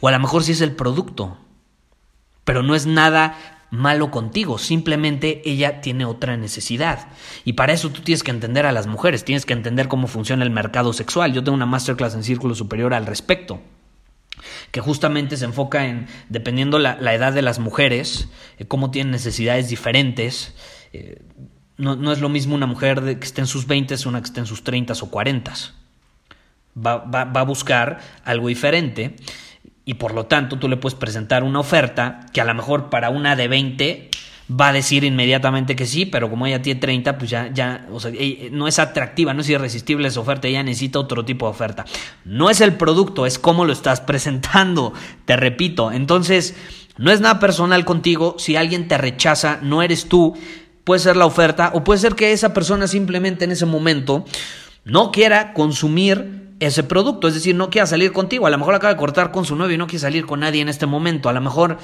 O 0.00 0.08
a 0.08 0.10
lo 0.10 0.18
mejor 0.18 0.42
sí 0.42 0.52
es 0.52 0.62
el 0.62 0.74
producto, 0.74 1.36
pero 2.46 2.62
no 2.62 2.74
es 2.74 2.86
nada 2.86 3.36
malo 3.70 4.10
contigo, 4.10 4.56
simplemente 4.56 5.42
ella 5.44 5.82
tiene 5.82 6.06
otra 6.06 6.38
necesidad. 6.38 7.08
Y 7.44 7.52
para 7.52 7.74
eso 7.74 7.90
tú 7.90 8.00
tienes 8.00 8.22
que 8.22 8.30
entender 8.30 8.64
a 8.64 8.72
las 8.72 8.86
mujeres, 8.86 9.22
tienes 9.22 9.44
que 9.44 9.52
entender 9.52 9.86
cómo 9.86 10.06
funciona 10.06 10.44
el 10.44 10.50
mercado 10.50 10.94
sexual. 10.94 11.34
Yo 11.34 11.44
tengo 11.44 11.56
una 11.56 11.66
masterclass 11.66 12.14
en 12.14 12.24
Círculo 12.24 12.54
Superior 12.54 12.94
al 12.94 13.04
respecto 13.04 13.60
que 14.70 14.80
justamente 14.80 15.36
se 15.36 15.44
enfoca 15.44 15.86
en, 15.86 16.06
dependiendo 16.30 16.78
la, 16.78 16.96
la 16.98 17.12
edad 17.12 17.34
de 17.34 17.42
las 17.42 17.58
mujeres, 17.58 18.30
eh, 18.56 18.64
cómo 18.64 18.90
tienen 18.90 19.10
necesidades 19.10 19.68
diferentes. 19.68 20.54
Eh, 20.94 21.20
no, 21.76 22.12
es 22.12 22.20
lo 22.20 22.30
mismo 22.30 22.54
una 22.54 22.66
mujer 22.66 23.18
que 23.18 23.26
esté 23.26 23.42
en 23.42 23.46
sus 23.46 23.66
20 23.66 23.94
una 24.06 24.20
que 24.22 24.26
esté 24.26 24.40
en 24.40 24.46
sus 24.46 24.64
30 24.64 24.94
o 25.00 25.10
40. 25.10 25.52
Va, 26.76 26.98
va, 26.98 27.24
va 27.24 27.40
a 27.40 27.44
buscar 27.44 27.98
algo 28.24 28.48
diferente 28.48 29.16
y 29.84 29.94
por 29.94 30.14
lo 30.14 30.26
tanto 30.26 30.58
tú 30.58 30.68
le 30.68 30.76
puedes 30.76 30.96
presentar 30.96 31.42
una 31.42 31.60
oferta 31.60 32.26
que 32.32 32.40
a 32.40 32.44
lo 32.44 32.54
mejor 32.54 32.90
para 32.90 33.10
una 33.10 33.34
de 33.34 33.48
20 33.48 34.10
va 34.50 34.68
a 34.68 34.72
decir 34.72 35.04
inmediatamente 35.04 35.76
que 35.76 35.86
sí, 35.86 36.06
pero 36.06 36.28
como 36.28 36.46
ella 36.46 36.62
tiene 36.62 36.80
30, 36.80 37.18
pues 37.18 37.30
ya, 37.30 37.50
ya, 37.52 37.86
no 38.50 38.68
es 38.68 38.78
atractiva, 38.78 39.32
no 39.34 39.42
es 39.42 39.48
irresistible 39.48 40.08
esa 40.08 40.20
oferta, 40.20 40.48
ella 40.48 40.62
necesita 40.62 40.98
otro 40.98 41.24
tipo 41.24 41.46
de 41.46 41.50
oferta. 41.50 41.84
No 42.24 42.50
es 42.50 42.60
el 42.60 42.74
producto, 42.74 43.26
es 43.26 43.38
cómo 43.38 43.64
lo 43.64 43.72
estás 43.72 44.00
presentando, 44.00 44.92
te 45.24 45.36
repito. 45.36 45.92
Entonces, 45.92 46.56
no 46.96 47.10
es 47.12 47.20
nada 47.20 47.38
personal 47.38 47.84
contigo, 47.84 48.36
si 48.38 48.56
alguien 48.56 48.88
te 48.88 48.98
rechaza, 48.98 49.58
no 49.62 49.82
eres 49.82 50.08
tú, 50.08 50.36
puede 50.84 51.00
ser 51.00 51.16
la 51.16 51.26
oferta, 51.26 51.70
o 51.74 51.84
puede 51.84 52.00
ser 52.00 52.14
que 52.14 52.32
esa 52.32 52.52
persona 52.52 52.88
simplemente 52.88 53.44
en 53.44 53.52
ese 53.52 53.66
momento 53.66 54.24
no 54.84 55.12
quiera 55.12 55.52
consumir 55.52 56.39
ese 56.60 56.84
producto. 56.84 57.26
Es 57.28 57.34
decir, 57.34 57.54
no 57.54 57.70
quiera 57.70 57.86
salir 57.86 58.12
contigo. 58.12 58.46
A 58.46 58.50
lo 58.50 58.58
mejor 58.58 58.74
acaba 58.74 58.92
de 58.92 58.98
cortar 58.98 59.32
con 59.32 59.44
su 59.44 59.56
novio 59.56 59.74
y 59.74 59.78
no 59.78 59.86
quiere 59.86 60.00
salir 60.00 60.26
con 60.26 60.40
nadie 60.40 60.60
en 60.60 60.68
este 60.68 60.86
momento. 60.86 61.28
A 61.28 61.32
lo 61.32 61.40
mejor, 61.40 61.78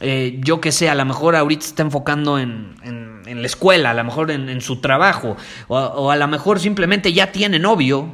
eh, 0.00 0.40
yo 0.42 0.60
que 0.60 0.72
sé, 0.72 0.88
a 0.88 0.94
lo 0.94 1.04
mejor 1.04 1.36
ahorita 1.36 1.64
está 1.64 1.82
enfocando 1.82 2.38
en, 2.38 2.74
en, 2.82 3.40
la 3.40 3.46
escuela, 3.46 3.90
a 3.90 3.94
lo 3.94 4.04
mejor 4.04 4.30
en, 4.30 4.60
su 4.60 4.80
trabajo. 4.80 5.36
O, 5.68 5.76
o, 5.78 6.10
a 6.10 6.16
lo 6.16 6.26
mejor 6.26 6.58
simplemente 6.58 7.12
ya 7.12 7.30
tiene 7.30 7.58
novio. 7.58 8.10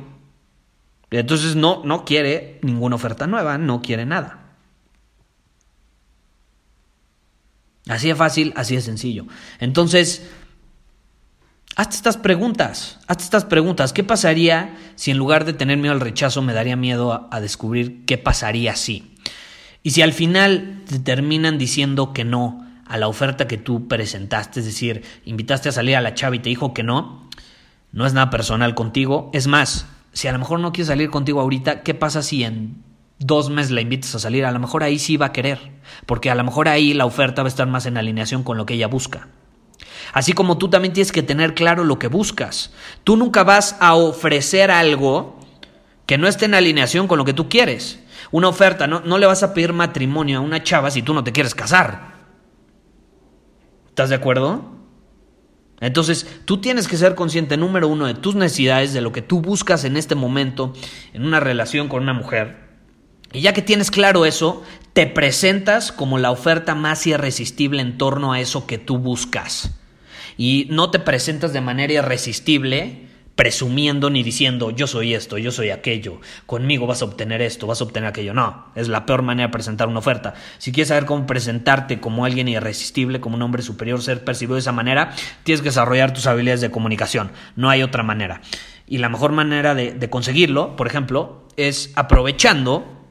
Entonces 1.11 1.57
no, 1.57 1.83
no 1.85 2.05
quiere 2.05 2.59
ninguna 2.63 2.97
oferta 2.97 3.27
nueva, 3.27 3.59
no 3.59 3.83
quiere 3.83 4.05
nada. 4.07 4.43
Así 7.89 8.09
de 8.09 8.15
fácil, 8.15 8.53
así 8.57 8.77
de 8.77 8.81
sencillo. 8.81 9.27
Entonces, 9.59 10.29
Hazte 11.75 11.97
estas 11.97 12.19
preguntas, 12.19 12.99
hazte 13.07 13.25
estas 13.25 13.47
preguntas. 13.47 13.95
¿Qué 13.95 14.05
pasaría 14.05 14.77
si 14.95 15.11
en 15.11 15.17
lugar 15.17 15.47
de 15.47 15.55
tener 15.55 15.79
miedo 15.79 15.95
al 15.95 16.01
rechazo 16.01 16.43
me 16.43 16.53
daría 16.53 16.77
miedo 16.77 17.29
a, 17.31 17.41
descubrir 17.41 18.05
qué 18.05 18.19
pasaría 18.19 18.77
si? 18.77 19.15
Y 19.83 19.93
si 19.93 20.03
al 20.03 20.13
final 20.13 20.83
te 20.87 20.99
terminan 20.99 21.57
diciendo 21.57 22.13
que 22.13 22.25
no 22.25 22.67
a 22.87 22.99
la 22.99 23.09
oferta 23.09 23.49
que 23.49 23.57
tú 23.57 23.89
presentaste, 23.89 24.61
es 24.61 24.67
decir, 24.67 25.03
invitaste 25.25 25.71
a 25.71 25.73
salir 25.73 25.97
a 25.97 26.03
la 26.03 26.13
chava 26.15 26.37
y 26.37 26.41
te 26.41 26.51
dijo 26.51 26.75
que 26.75 26.83
no, 26.83 27.31
no 27.91 28.05
es 28.05 28.13
nada 28.13 28.29
personal 28.29 28.75
contigo. 28.75 29.31
Es 29.33 29.47
más, 29.47 29.87
si 30.13 30.29
a 30.29 30.33
lo 30.33 30.39
mejor 30.39 30.61
no 30.61 30.73
quiere 30.73 30.89
salir 30.89 31.09
contigo 31.09 31.41
ahorita, 31.41 31.83
¿qué 31.83 31.95
pasa 31.95 32.23
si 32.23 32.45
en 32.45 32.83
dos 33.19 33.49
meses 33.49 33.71
la 33.71 33.81
invitas 33.81 34.15
a 34.15 34.19
salir? 34.19 34.45
A 34.45 34.53
lo 34.53 34.61
mejor 34.61 34.83
ahí 34.83 34.99
sí 34.99 35.17
va 35.17 35.27
a 35.27 35.33
querer, 35.33 35.73
porque 36.05 36.31
a 36.31 36.35
lo 36.35 36.45
mejor 36.45 36.69
ahí 36.69 36.93
la 36.93 37.07
oferta 37.07 37.43
va 37.43 37.47
a 37.47 37.49
estar 37.49 37.67
más 37.67 37.87
en 37.87 37.97
alineación 37.97 38.43
con 38.43 38.59
lo 38.59 38.67
que 38.67 38.75
ella 38.75 38.89
busca. 38.89 39.29
Así 40.13 40.33
como 40.33 40.59
tú 40.59 40.69
también 40.69 40.93
tienes 40.93 41.13
que 41.13 41.23
tener 41.23 41.55
claro 41.55 41.85
lo 41.85 41.99
que 41.99 42.09
buscas. 42.09 42.73
Tú 43.05 43.17
nunca 43.17 43.45
vas 43.45 43.77
a 43.81 43.95
ofrecer 43.95 44.71
algo 44.71 45.39
que 46.07 46.19
no 46.19 46.29
esté 46.29 46.47
en 46.47 46.55
alineación 46.55 47.09
con 47.09 47.19
lo 47.19 47.25
que 47.25 47.35
tú 47.35 47.49
quieres. 47.49 48.01
Una 48.31 48.49
oferta, 48.49 48.87
no, 48.87 49.01
no 49.01 49.19
le 49.19 49.27
vas 49.27 49.43
a 49.43 49.55
pedir 49.55 49.73
matrimonio 49.73 50.39
a 50.39 50.43
una 50.43 50.63
chava 50.63 50.91
si 50.91 51.03
tú 51.03 51.15
no 51.15 51.25
te 51.25 51.33
quieres 51.33 51.55
casar. 51.55 52.13
¿Estás 53.89 54.09
de 54.09 54.17
acuerdo? 54.17 54.73
Entonces, 55.81 56.27
tú 56.45 56.59
tienes 56.59 56.87
que 56.87 56.97
ser 56.97 57.15
consciente, 57.15 57.57
número 57.57 57.89
uno, 57.89 58.07
de 58.07 58.15
tus 58.15 58.37
necesidades, 58.37 58.93
de 58.93 59.01
lo 59.01 59.11
que 59.11 59.21
tú 59.21 59.41
buscas 59.41 59.85
en 59.85 59.97
este 59.97 60.15
momento 60.15 60.73
en 61.13 61.27
una 61.27 61.41
relación 61.41 61.89
con 61.89 62.05
una 62.05 62.15
mujer. 62.15 62.71
Y 63.33 63.41
ya 63.41 63.53
que 63.53 63.63
tienes 63.63 63.91
claro 63.91 64.25
eso, 64.25 64.63
te 64.93 65.07
presentas 65.07 65.91
como 65.91 66.19
la 66.19 66.31
oferta 66.31 66.75
más 66.75 67.07
irresistible 67.07 67.83
en 67.83 67.99
torno 67.99 68.33
a 68.33 68.41
eso 68.41 68.67
que 68.67 68.79
tú 68.79 68.99
buscas. 68.99 69.73
Y 70.37 70.67
no 70.71 70.91
te 70.91 70.99
presentas 70.99 71.53
de 71.53 71.61
manera 71.61 71.93
irresistible 71.93 73.13
presumiendo 73.37 74.11
ni 74.11 74.23
diciendo 74.23 74.71
yo 74.71 74.87
soy 74.87 75.15
esto, 75.15 75.39
yo 75.39 75.51
soy 75.51 75.71
aquello, 75.71 76.21
conmigo 76.47 76.87
vas 76.87 77.03
a 77.03 77.07
obtener 77.07 77.41
esto, 77.41 77.67
vas 77.67 77.81
a 77.81 77.85
obtener 77.85 78.09
aquello. 78.09 78.35
No, 78.35 78.67
es 78.75 78.89
la 78.89 79.07
peor 79.07 79.23
manera 79.23 79.49
de 79.49 79.53
presentar 79.53 79.89
una 79.89 80.01
oferta. 80.01 80.35
Si 80.59 80.73
quieres 80.73 80.89
saber 80.89 81.07
cómo 81.07 81.27
presentarte 81.27 82.01
como 82.01 82.25
alguien 82.25 82.49
irresistible, 82.49 83.21
como 83.21 83.37
un 83.37 83.43
hombre 83.43 83.63
superior, 83.63 84.03
ser 84.03 84.25
percibido 84.25 84.55
de 84.55 84.61
esa 84.61 84.73
manera, 84.73 85.13
tienes 85.45 85.61
que 85.61 85.69
desarrollar 85.69 86.13
tus 86.13 86.27
habilidades 86.27 86.61
de 86.61 86.71
comunicación. 86.71 87.33
No 87.57 87.71
hay 87.71 87.83
otra 87.83 88.03
manera. 88.03 88.43
Y 88.87 88.99
la 88.99 89.09
mejor 89.09 89.33
manera 89.33 89.75
de, 89.75 89.93
de 89.93 90.11
conseguirlo, 90.11 90.77
por 90.77 90.87
ejemplo, 90.87 91.47
es 91.57 91.93
aprovechando 91.97 93.02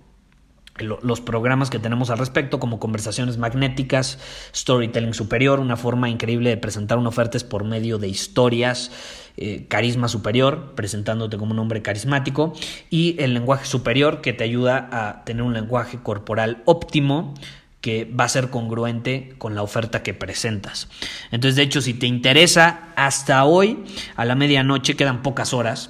los 0.83 1.21
programas 1.21 1.69
que 1.69 1.79
tenemos 1.79 2.09
al 2.09 2.17
respecto, 2.17 2.59
como 2.59 2.79
conversaciones 2.79 3.37
magnéticas, 3.37 4.19
storytelling 4.55 5.13
superior, 5.13 5.59
una 5.59 5.77
forma 5.77 6.09
increíble 6.09 6.49
de 6.49 6.57
presentar 6.57 6.97
una 6.97 7.09
oferta 7.09 7.37
es 7.37 7.43
por 7.43 7.63
medio 7.63 7.97
de 7.97 8.07
historias, 8.07 8.91
eh, 9.37 9.65
carisma 9.67 10.07
superior, 10.07 10.73
presentándote 10.75 11.37
como 11.37 11.51
un 11.51 11.59
hombre 11.59 11.81
carismático, 11.81 12.53
y 12.89 13.15
el 13.19 13.33
lenguaje 13.33 13.65
superior 13.65 14.21
que 14.21 14.33
te 14.33 14.43
ayuda 14.43 14.89
a 14.91 15.23
tener 15.23 15.43
un 15.43 15.53
lenguaje 15.53 15.99
corporal 16.01 16.61
óptimo 16.65 17.33
que 17.81 18.05
va 18.05 18.25
a 18.25 18.29
ser 18.29 18.49
congruente 18.49 19.33
con 19.37 19.55
la 19.55 19.63
oferta 19.63 20.03
que 20.03 20.13
presentas. 20.13 20.87
Entonces, 21.31 21.55
de 21.55 21.63
hecho, 21.63 21.81
si 21.81 21.95
te 21.95 22.05
interesa, 22.05 22.91
hasta 22.95 23.43
hoy, 23.43 23.83
a 24.15 24.23
la 24.25 24.35
medianoche, 24.35 24.95
quedan 24.95 25.23
pocas 25.23 25.53
horas, 25.53 25.89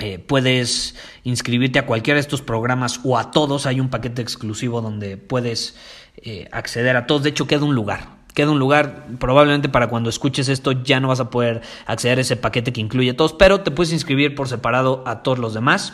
eh, 0.00 0.18
puedes 0.18 0.94
inscribirte 1.24 1.78
a 1.78 1.84
cualquiera 1.84 2.16
de 2.16 2.22
estos 2.22 2.40
programas 2.40 3.00
o 3.04 3.18
a 3.18 3.30
todos. 3.30 3.66
Hay 3.66 3.80
un 3.80 3.90
paquete 3.90 4.22
exclusivo 4.22 4.80
donde 4.80 5.18
puedes 5.18 5.76
eh, 6.16 6.48
acceder 6.52 6.96
a 6.96 7.06
todos. 7.06 7.22
De 7.22 7.28
hecho, 7.30 7.46
queda 7.46 7.64
un 7.64 7.74
lugar. 7.74 8.18
Queda 8.34 8.50
un 8.50 8.58
lugar, 8.58 9.08
probablemente 9.18 9.68
para 9.68 9.88
cuando 9.88 10.08
escuches 10.08 10.48
esto 10.48 10.72
ya 10.72 11.00
no 11.00 11.08
vas 11.08 11.20
a 11.20 11.30
poder 11.30 11.62
acceder 11.86 12.18
a 12.18 12.20
ese 12.22 12.36
paquete 12.36 12.72
que 12.72 12.80
incluye 12.80 13.10
a 13.10 13.16
todos, 13.16 13.32
pero 13.32 13.60
te 13.60 13.72
puedes 13.72 13.92
inscribir 13.92 14.34
por 14.36 14.48
separado 14.48 15.02
a 15.06 15.22
todos 15.22 15.38
los 15.38 15.52
demás. 15.52 15.92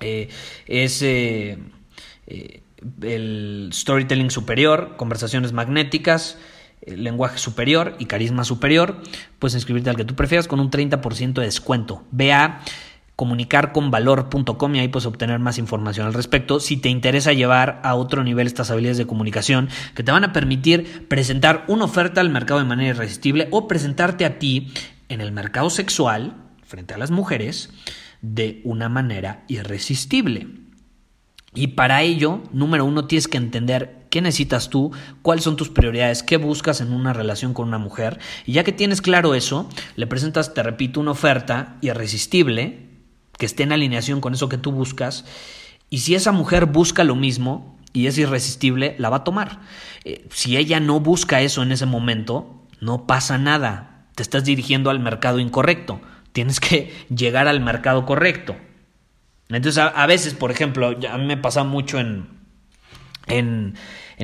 Eh, 0.00 0.28
es 0.66 1.00
el 1.00 1.70
storytelling 3.72 4.30
superior, 4.32 4.96
conversaciones 4.96 5.52
magnéticas, 5.52 6.38
lenguaje 6.86 7.38
superior 7.38 7.96
y 7.98 8.06
carisma 8.06 8.44
superior, 8.44 9.02
puedes 9.38 9.54
inscribirte 9.54 9.90
al 9.90 9.96
que 9.96 10.04
tú 10.04 10.14
prefieras 10.14 10.48
con 10.48 10.60
un 10.60 10.70
30% 10.70 11.34
de 11.34 11.44
descuento. 11.44 12.04
Ve 12.10 12.32
a 12.32 12.60
comunicarconvalor.com 13.16 14.74
y 14.74 14.80
ahí 14.80 14.88
puedes 14.88 15.06
obtener 15.06 15.38
más 15.38 15.58
información 15.58 16.06
al 16.06 16.14
respecto. 16.14 16.60
Si 16.60 16.76
te 16.76 16.88
interesa 16.88 17.32
llevar 17.32 17.80
a 17.84 17.94
otro 17.94 18.24
nivel 18.24 18.46
estas 18.46 18.70
habilidades 18.70 18.98
de 18.98 19.06
comunicación 19.06 19.68
que 19.94 20.02
te 20.02 20.12
van 20.12 20.24
a 20.24 20.32
permitir 20.32 21.06
presentar 21.08 21.64
una 21.68 21.84
oferta 21.84 22.20
al 22.20 22.30
mercado 22.30 22.60
de 22.60 22.66
manera 22.66 22.90
irresistible 22.90 23.48
o 23.50 23.68
presentarte 23.68 24.24
a 24.24 24.38
ti 24.38 24.72
en 25.08 25.20
el 25.20 25.30
mercado 25.30 25.70
sexual 25.70 26.36
frente 26.64 26.94
a 26.94 26.98
las 26.98 27.10
mujeres 27.10 27.70
de 28.22 28.60
una 28.64 28.88
manera 28.88 29.44
irresistible. 29.46 30.48
Y 31.54 31.68
para 31.68 32.02
ello, 32.02 32.42
número 32.52 32.84
uno, 32.84 33.06
tienes 33.06 33.28
que 33.28 33.36
entender 33.36 34.01
qué 34.12 34.20
necesitas 34.20 34.68
tú, 34.68 34.92
cuáles 35.22 35.42
son 35.42 35.56
tus 35.56 35.70
prioridades, 35.70 36.22
qué 36.22 36.36
buscas 36.36 36.82
en 36.82 36.92
una 36.92 37.14
relación 37.14 37.54
con 37.54 37.66
una 37.66 37.78
mujer. 37.78 38.20
Y 38.44 38.52
ya 38.52 38.62
que 38.62 38.70
tienes 38.70 39.00
claro 39.00 39.34
eso, 39.34 39.70
le 39.96 40.06
presentas, 40.06 40.52
te 40.52 40.62
repito, 40.62 41.00
una 41.00 41.12
oferta 41.12 41.78
irresistible 41.80 42.90
que 43.38 43.46
esté 43.46 43.62
en 43.62 43.72
alineación 43.72 44.20
con 44.20 44.34
eso 44.34 44.50
que 44.50 44.58
tú 44.58 44.70
buscas. 44.70 45.24
Y 45.88 46.00
si 46.00 46.14
esa 46.14 46.30
mujer 46.30 46.66
busca 46.66 47.04
lo 47.04 47.14
mismo 47.14 47.80
y 47.94 48.06
es 48.06 48.18
irresistible, 48.18 48.96
la 48.98 49.08
va 49.08 49.16
a 49.16 49.24
tomar. 49.24 49.60
Eh, 50.04 50.28
si 50.30 50.58
ella 50.58 50.78
no 50.78 51.00
busca 51.00 51.40
eso 51.40 51.62
en 51.62 51.72
ese 51.72 51.86
momento, 51.86 52.66
no 52.80 53.06
pasa 53.06 53.38
nada. 53.38 54.08
Te 54.14 54.22
estás 54.22 54.44
dirigiendo 54.44 54.90
al 54.90 55.00
mercado 55.00 55.38
incorrecto. 55.38 56.02
Tienes 56.34 56.60
que 56.60 56.92
llegar 57.08 57.48
al 57.48 57.60
mercado 57.60 58.04
correcto. 58.04 58.56
Entonces, 59.48 59.82
a, 59.82 60.06
veces, 60.06 60.34
por 60.34 60.50
ejemplo, 60.50 60.88
a 61.10 61.16
mí 61.16 61.24
me 61.24 61.38
pasa 61.38 61.64
mucho 61.64 61.98
en, 61.98 62.42
en, 63.26 63.74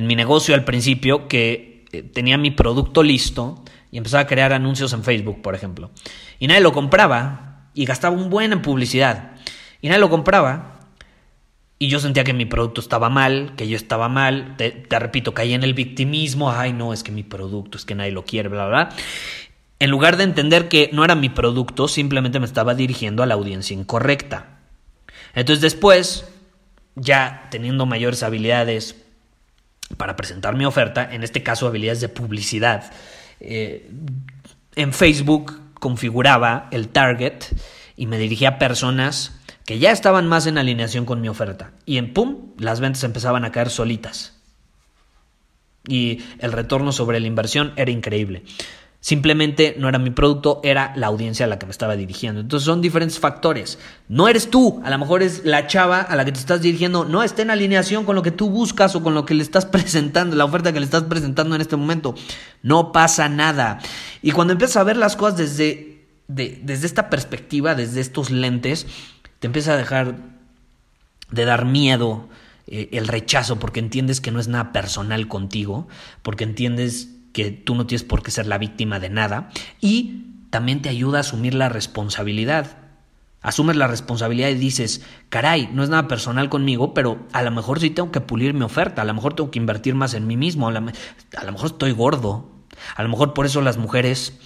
mi 0.07 0.15
negocio 0.15 0.55
al 0.55 0.63
principio 0.63 1.27
que 1.27 1.85
eh, 1.91 2.03
tenía 2.03 2.37
mi 2.37 2.51
producto 2.51 3.03
listo 3.03 3.63
y 3.91 3.97
empezaba 3.97 4.21
a 4.21 4.27
crear 4.27 4.53
anuncios 4.53 4.93
en 4.93 5.03
Facebook, 5.03 5.41
por 5.41 5.55
ejemplo. 5.55 5.91
Y 6.37 6.47
nadie 6.47 6.61
lo 6.61 6.71
compraba 6.71 7.69
y 7.73 7.85
gastaba 7.85 8.15
un 8.15 8.29
buen 8.29 8.53
en 8.53 8.61
publicidad. 8.61 9.31
Y 9.81 9.87
nadie 9.87 9.99
lo 9.99 10.09
compraba. 10.09 10.79
Y 11.79 11.87
yo 11.87 11.99
sentía 11.99 12.23
que 12.23 12.33
mi 12.33 12.45
producto 12.45 12.81
estaba 12.81 13.09
mal, 13.09 13.53
que 13.55 13.67
yo 13.67 13.75
estaba 13.75 14.09
mal. 14.09 14.55
Te, 14.57 14.85
repito, 14.99 15.33
caí 15.33 15.53
en 15.53 15.63
el 15.63 15.73
victimismo. 15.73 16.51
Ay, 16.51 16.73
no, 16.73 16.93
es 16.93 17.03
que 17.03 17.11
mi 17.11 17.23
producto, 17.23 17.77
es 17.77 17.85
que 17.85 17.95
nadie 17.95 18.11
lo 18.11 18.25
quiere, 18.25 18.49
bla, 18.49 18.67
bla, 18.67 18.85
bla. 18.85 18.95
En 19.79 19.89
lugar 19.89 20.17
de 20.17 20.25
entender 20.25 20.67
que 20.67 20.89
no 20.91 21.05
era 21.05 21.15
mi 21.15 21.29
producto, 21.29 21.87
simplemente 21.87 22.39
me 22.39 22.45
estaba 22.45 22.75
dirigiendo 22.75 23.23
a 23.23 23.25
la 23.25 23.35
audiencia 23.35 23.73
incorrecta. 23.73 24.59
Entonces 25.33 25.61
después, 25.61 26.29
ya 26.95 27.47
teniendo 27.49 27.85
mayores 27.85 28.23
habilidades 28.23 29.01
para 29.97 30.15
presentar 30.15 30.55
mi 30.55 30.65
oferta, 30.65 31.13
en 31.13 31.23
este 31.23 31.43
caso 31.43 31.67
habilidades 31.67 32.01
de 32.01 32.09
publicidad, 32.09 32.91
eh, 33.39 33.89
en 34.75 34.93
Facebook 34.93 35.59
configuraba 35.75 36.67
el 36.71 36.89
target 36.89 37.45
y 37.95 38.05
me 38.05 38.17
dirigía 38.17 38.49
a 38.49 38.59
personas 38.59 39.39
que 39.65 39.79
ya 39.79 39.91
estaban 39.91 40.27
más 40.27 40.47
en 40.47 40.57
alineación 40.57 41.05
con 41.05 41.21
mi 41.21 41.29
oferta. 41.29 41.71
Y 41.85 41.97
en 41.97 42.13
pum, 42.13 42.53
las 42.57 42.79
ventas 42.79 43.03
empezaban 43.03 43.45
a 43.45 43.51
caer 43.51 43.69
solitas. 43.69 44.35
Y 45.87 46.23
el 46.39 46.51
retorno 46.51 46.91
sobre 46.91 47.19
la 47.19 47.27
inversión 47.27 47.73
era 47.75 47.91
increíble. 47.91 48.43
Simplemente 49.01 49.75
no 49.79 49.87
era 49.87 49.97
mi 49.97 50.09
producto, 50.09 50.59
era 50.61 50.91
la 50.97 51.07
audiencia 51.07 51.45
a 51.45 51.47
la 51.47 51.57
que 51.57 51.65
me 51.65 51.71
estaba 51.71 51.95
dirigiendo. 51.95 52.41
Entonces 52.41 52.65
son 52.65 52.81
diferentes 52.81 53.17
factores. 53.17 53.79
No 54.09 54.27
eres 54.27 54.49
tú, 54.49 54.81
a 54.83 54.89
lo 54.89 54.97
mejor 54.97 55.23
es 55.23 55.45
la 55.45 55.67
chava 55.67 56.01
a 56.01 56.15
la 56.17 56.25
que 56.25 56.33
te 56.33 56.39
estás 56.39 56.61
dirigiendo, 56.61 57.05
no 57.05 57.23
está 57.23 57.41
en 57.41 57.49
alineación 57.49 58.03
con 58.03 58.17
lo 58.17 58.23
que 58.23 58.31
tú 58.31 58.49
buscas 58.49 58.95
o 58.95 59.01
con 59.01 59.13
lo 59.13 59.25
que 59.25 59.35
le 59.35 59.43
estás 59.43 59.65
presentando, 59.65 60.35
la 60.35 60.43
oferta 60.43 60.73
que 60.73 60.79
le 60.81 60.85
estás 60.85 61.03
presentando 61.03 61.55
en 61.55 61.61
este 61.61 61.77
momento. 61.77 62.13
No 62.61 62.91
pasa 62.91 63.29
nada. 63.29 63.79
Y 64.21 64.31
cuando 64.31 64.51
empiezas 64.51 64.75
a 64.75 64.83
ver 64.83 64.97
las 64.97 65.15
cosas 65.15 65.37
desde, 65.37 66.05
desde 66.27 66.85
esta 66.85 67.09
perspectiva, 67.09 67.75
desde 67.75 68.01
estos 68.01 68.31
lentes, 68.31 68.85
te 69.39 69.47
empieza 69.47 69.73
a 69.73 69.77
dejar 69.77 70.17
de 71.31 71.45
dar 71.45 71.63
miedo 71.63 72.27
eh, 72.67 72.89
el 72.91 73.07
rechazo 73.07 73.59
porque 73.59 73.79
entiendes 73.79 74.19
que 74.19 74.31
no 74.31 74.41
es 74.41 74.49
nada 74.49 74.73
personal 74.73 75.29
contigo, 75.29 75.87
porque 76.21 76.43
entiendes 76.43 77.09
que 77.33 77.51
tú 77.51 77.75
no 77.75 77.85
tienes 77.85 78.03
por 78.03 78.23
qué 78.23 78.31
ser 78.31 78.47
la 78.47 78.57
víctima 78.57 78.99
de 78.99 79.09
nada 79.09 79.49
y 79.79 80.25
también 80.49 80.81
te 80.81 80.89
ayuda 80.89 81.19
a 81.19 81.21
asumir 81.21 81.53
la 81.53 81.69
responsabilidad. 81.69 82.77
Asumes 83.41 83.77
la 83.77 83.87
responsabilidad 83.87 84.49
y 84.49 84.55
dices, 84.55 85.01
caray, 85.29 85.69
no 85.71 85.83
es 85.83 85.89
nada 85.89 86.07
personal 86.07 86.49
conmigo, 86.49 86.93
pero 86.93 87.25
a 87.31 87.41
lo 87.41 87.51
mejor 87.51 87.79
sí 87.79 87.89
tengo 87.89 88.11
que 88.11 88.19
pulir 88.19 88.53
mi 88.53 88.63
oferta, 88.63 89.01
a 89.01 89.05
lo 89.05 89.13
mejor 89.13 89.33
tengo 89.33 89.49
que 89.49 89.59
invertir 89.59 89.95
más 89.95 90.13
en 90.13 90.27
mí 90.27 90.35
mismo, 90.35 90.67
a 90.67 90.71
lo, 90.71 90.81
mejor 90.81 91.65
estoy 91.65 91.91
gordo, 91.93 92.51
a 92.95 93.03
lo 93.03 93.09
mejor 93.09 93.33
por 93.33 93.45
eso 93.45 93.61
las 93.61 93.77
mujeres 93.77 94.37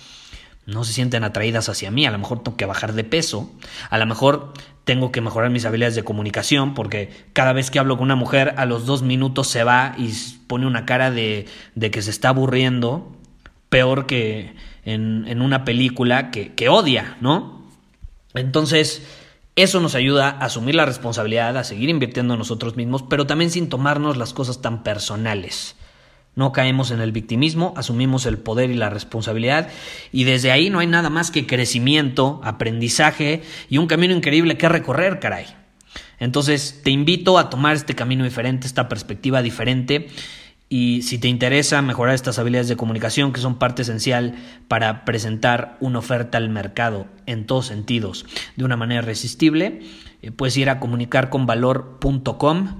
no 0.66 0.84
se 0.84 0.94
sienten 0.94 1.24
atraídas 1.24 1.70
hacia 1.70 1.92
mí, 1.92 2.06
a 2.06 2.12
lo 2.12 2.18
mejor 2.18 2.44
tengo 2.44 2.58
que 2.58 2.66
bajar 2.66 2.94
de 2.94 3.04
peso, 3.04 3.52
a 3.90 3.98
lo 3.98 4.06
mejor 4.06 4.54
tengo 4.86 5.12
que 5.12 5.22
mejorar 5.22 5.50
mis 5.50 5.66
habilidades 5.66 5.96
de 5.96 6.04
comunicación 6.04 6.74
porque 6.74 7.10
cada 7.34 7.54
vez 7.54 7.72
que 7.72 7.80
hablo 7.80 7.98
con 7.98 8.06
una 8.06 8.16
mujer 8.16 8.54
a 8.58 8.66
los 8.66 8.86
dos 8.86 9.02
minutos 9.02 9.48
se 9.48 9.64
va 9.64 9.96
y 9.98 10.14
pone 10.48 10.68
una 10.68 10.86
cara 10.86 11.12
de, 11.12 11.48
que 11.80 12.02
se 12.02 12.12
está 12.12 12.30
aburriendo, 12.30 13.12
peor 13.70 14.06
que 14.06 14.56
en, 14.86 15.26
en 15.28 15.42
una 15.42 15.66
película 15.66 16.32
que, 16.32 16.54
que 16.54 16.70
odia, 16.70 17.18
¿no? 17.22 17.64
Entonces, 18.34 19.04
eso 19.56 19.80
nos 19.80 19.96
ayuda 19.96 20.30
a 20.30 20.46
asumir 20.46 20.76
la 20.76 20.86
responsabilidad, 20.86 21.56
a 21.58 21.64
seguir 21.64 21.90
invirtiendo 21.90 22.34
en 22.34 22.40
nosotros 22.40 22.76
mismos, 22.76 23.04
pero 23.04 23.28
también 23.28 23.52
sin 23.52 23.70
tomarnos 23.70 24.18
las 24.18 24.34
cosas 24.34 24.62
tan 24.62 24.84
personales. 24.84 25.76
No 26.36 26.52
caemos 26.52 26.92
en 26.92 27.00
el 27.00 27.12
victimismo, 27.12 27.74
asumimos 27.78 28.26
el 28.26 28.40
poder 28.40 28.72
y 28.72 28.76
la 28.76 28.90
responsabilidad 28.90 29.70
y 30.12 30.24
desde 30.24 30.52
ahí 30.52 30.70
no 30.70 30.80
hay 30.80 30.88
nada 30.88 31.10
más 31.10 31.30
que 31.30 31.46
crecimiento, 31.46 32.42
aprendizaje 32.44 33.44
y 33.70 33.78
un 33.78 33.88
camino 33.88 34.16
increíble 34.16 34.58
que 34.58 34.68
recorrer, 34.68 35.20
caray. 35.20 35.46
Entonces 36.20 36.82
te 36.84 36.90
invito 36.90 37.38
a 37.38 37.50
tomar 37.50 37.76
este 37.76 37.96
camino 37.96 38.24
diferente, 38.24 38.66
esta 38.66 38.90
perspectiva 38.90 39.42
diferente 39.42 40.08
Y 40.70 41.04
si 41.04 41.20
te 41.20 41.28
interesa 41.28 41.84
mejorar 41.84 42.16
estas 42.16 42.40
habilidades 42.40 42.68
de 42.68 42.78
comunicación, 42.78 43.32
que 43.32 43.42
son 43.42 43.60
parte 43.60 43.84
esencial 43.84 44.34
para 44.68 45.06
presentar 45.06 45.78
una 45.82 46.00
oferta 46.00 46.40
al 46.40 46.50
mercado 46.50 47.06
en 47.28 47.46
todos 47.46 47.68
sentidos 47.68 48.26
de 48.56 48.64
una 48.64 48.76
manera 48.76 49.04
irresistible, 49.04 49.82
eh, 50.24 50.32
puedes 50.32 50.58
ir 50.58 50.72
a 50.72 50.80
comunicarconvalor.com. 50.80 52.80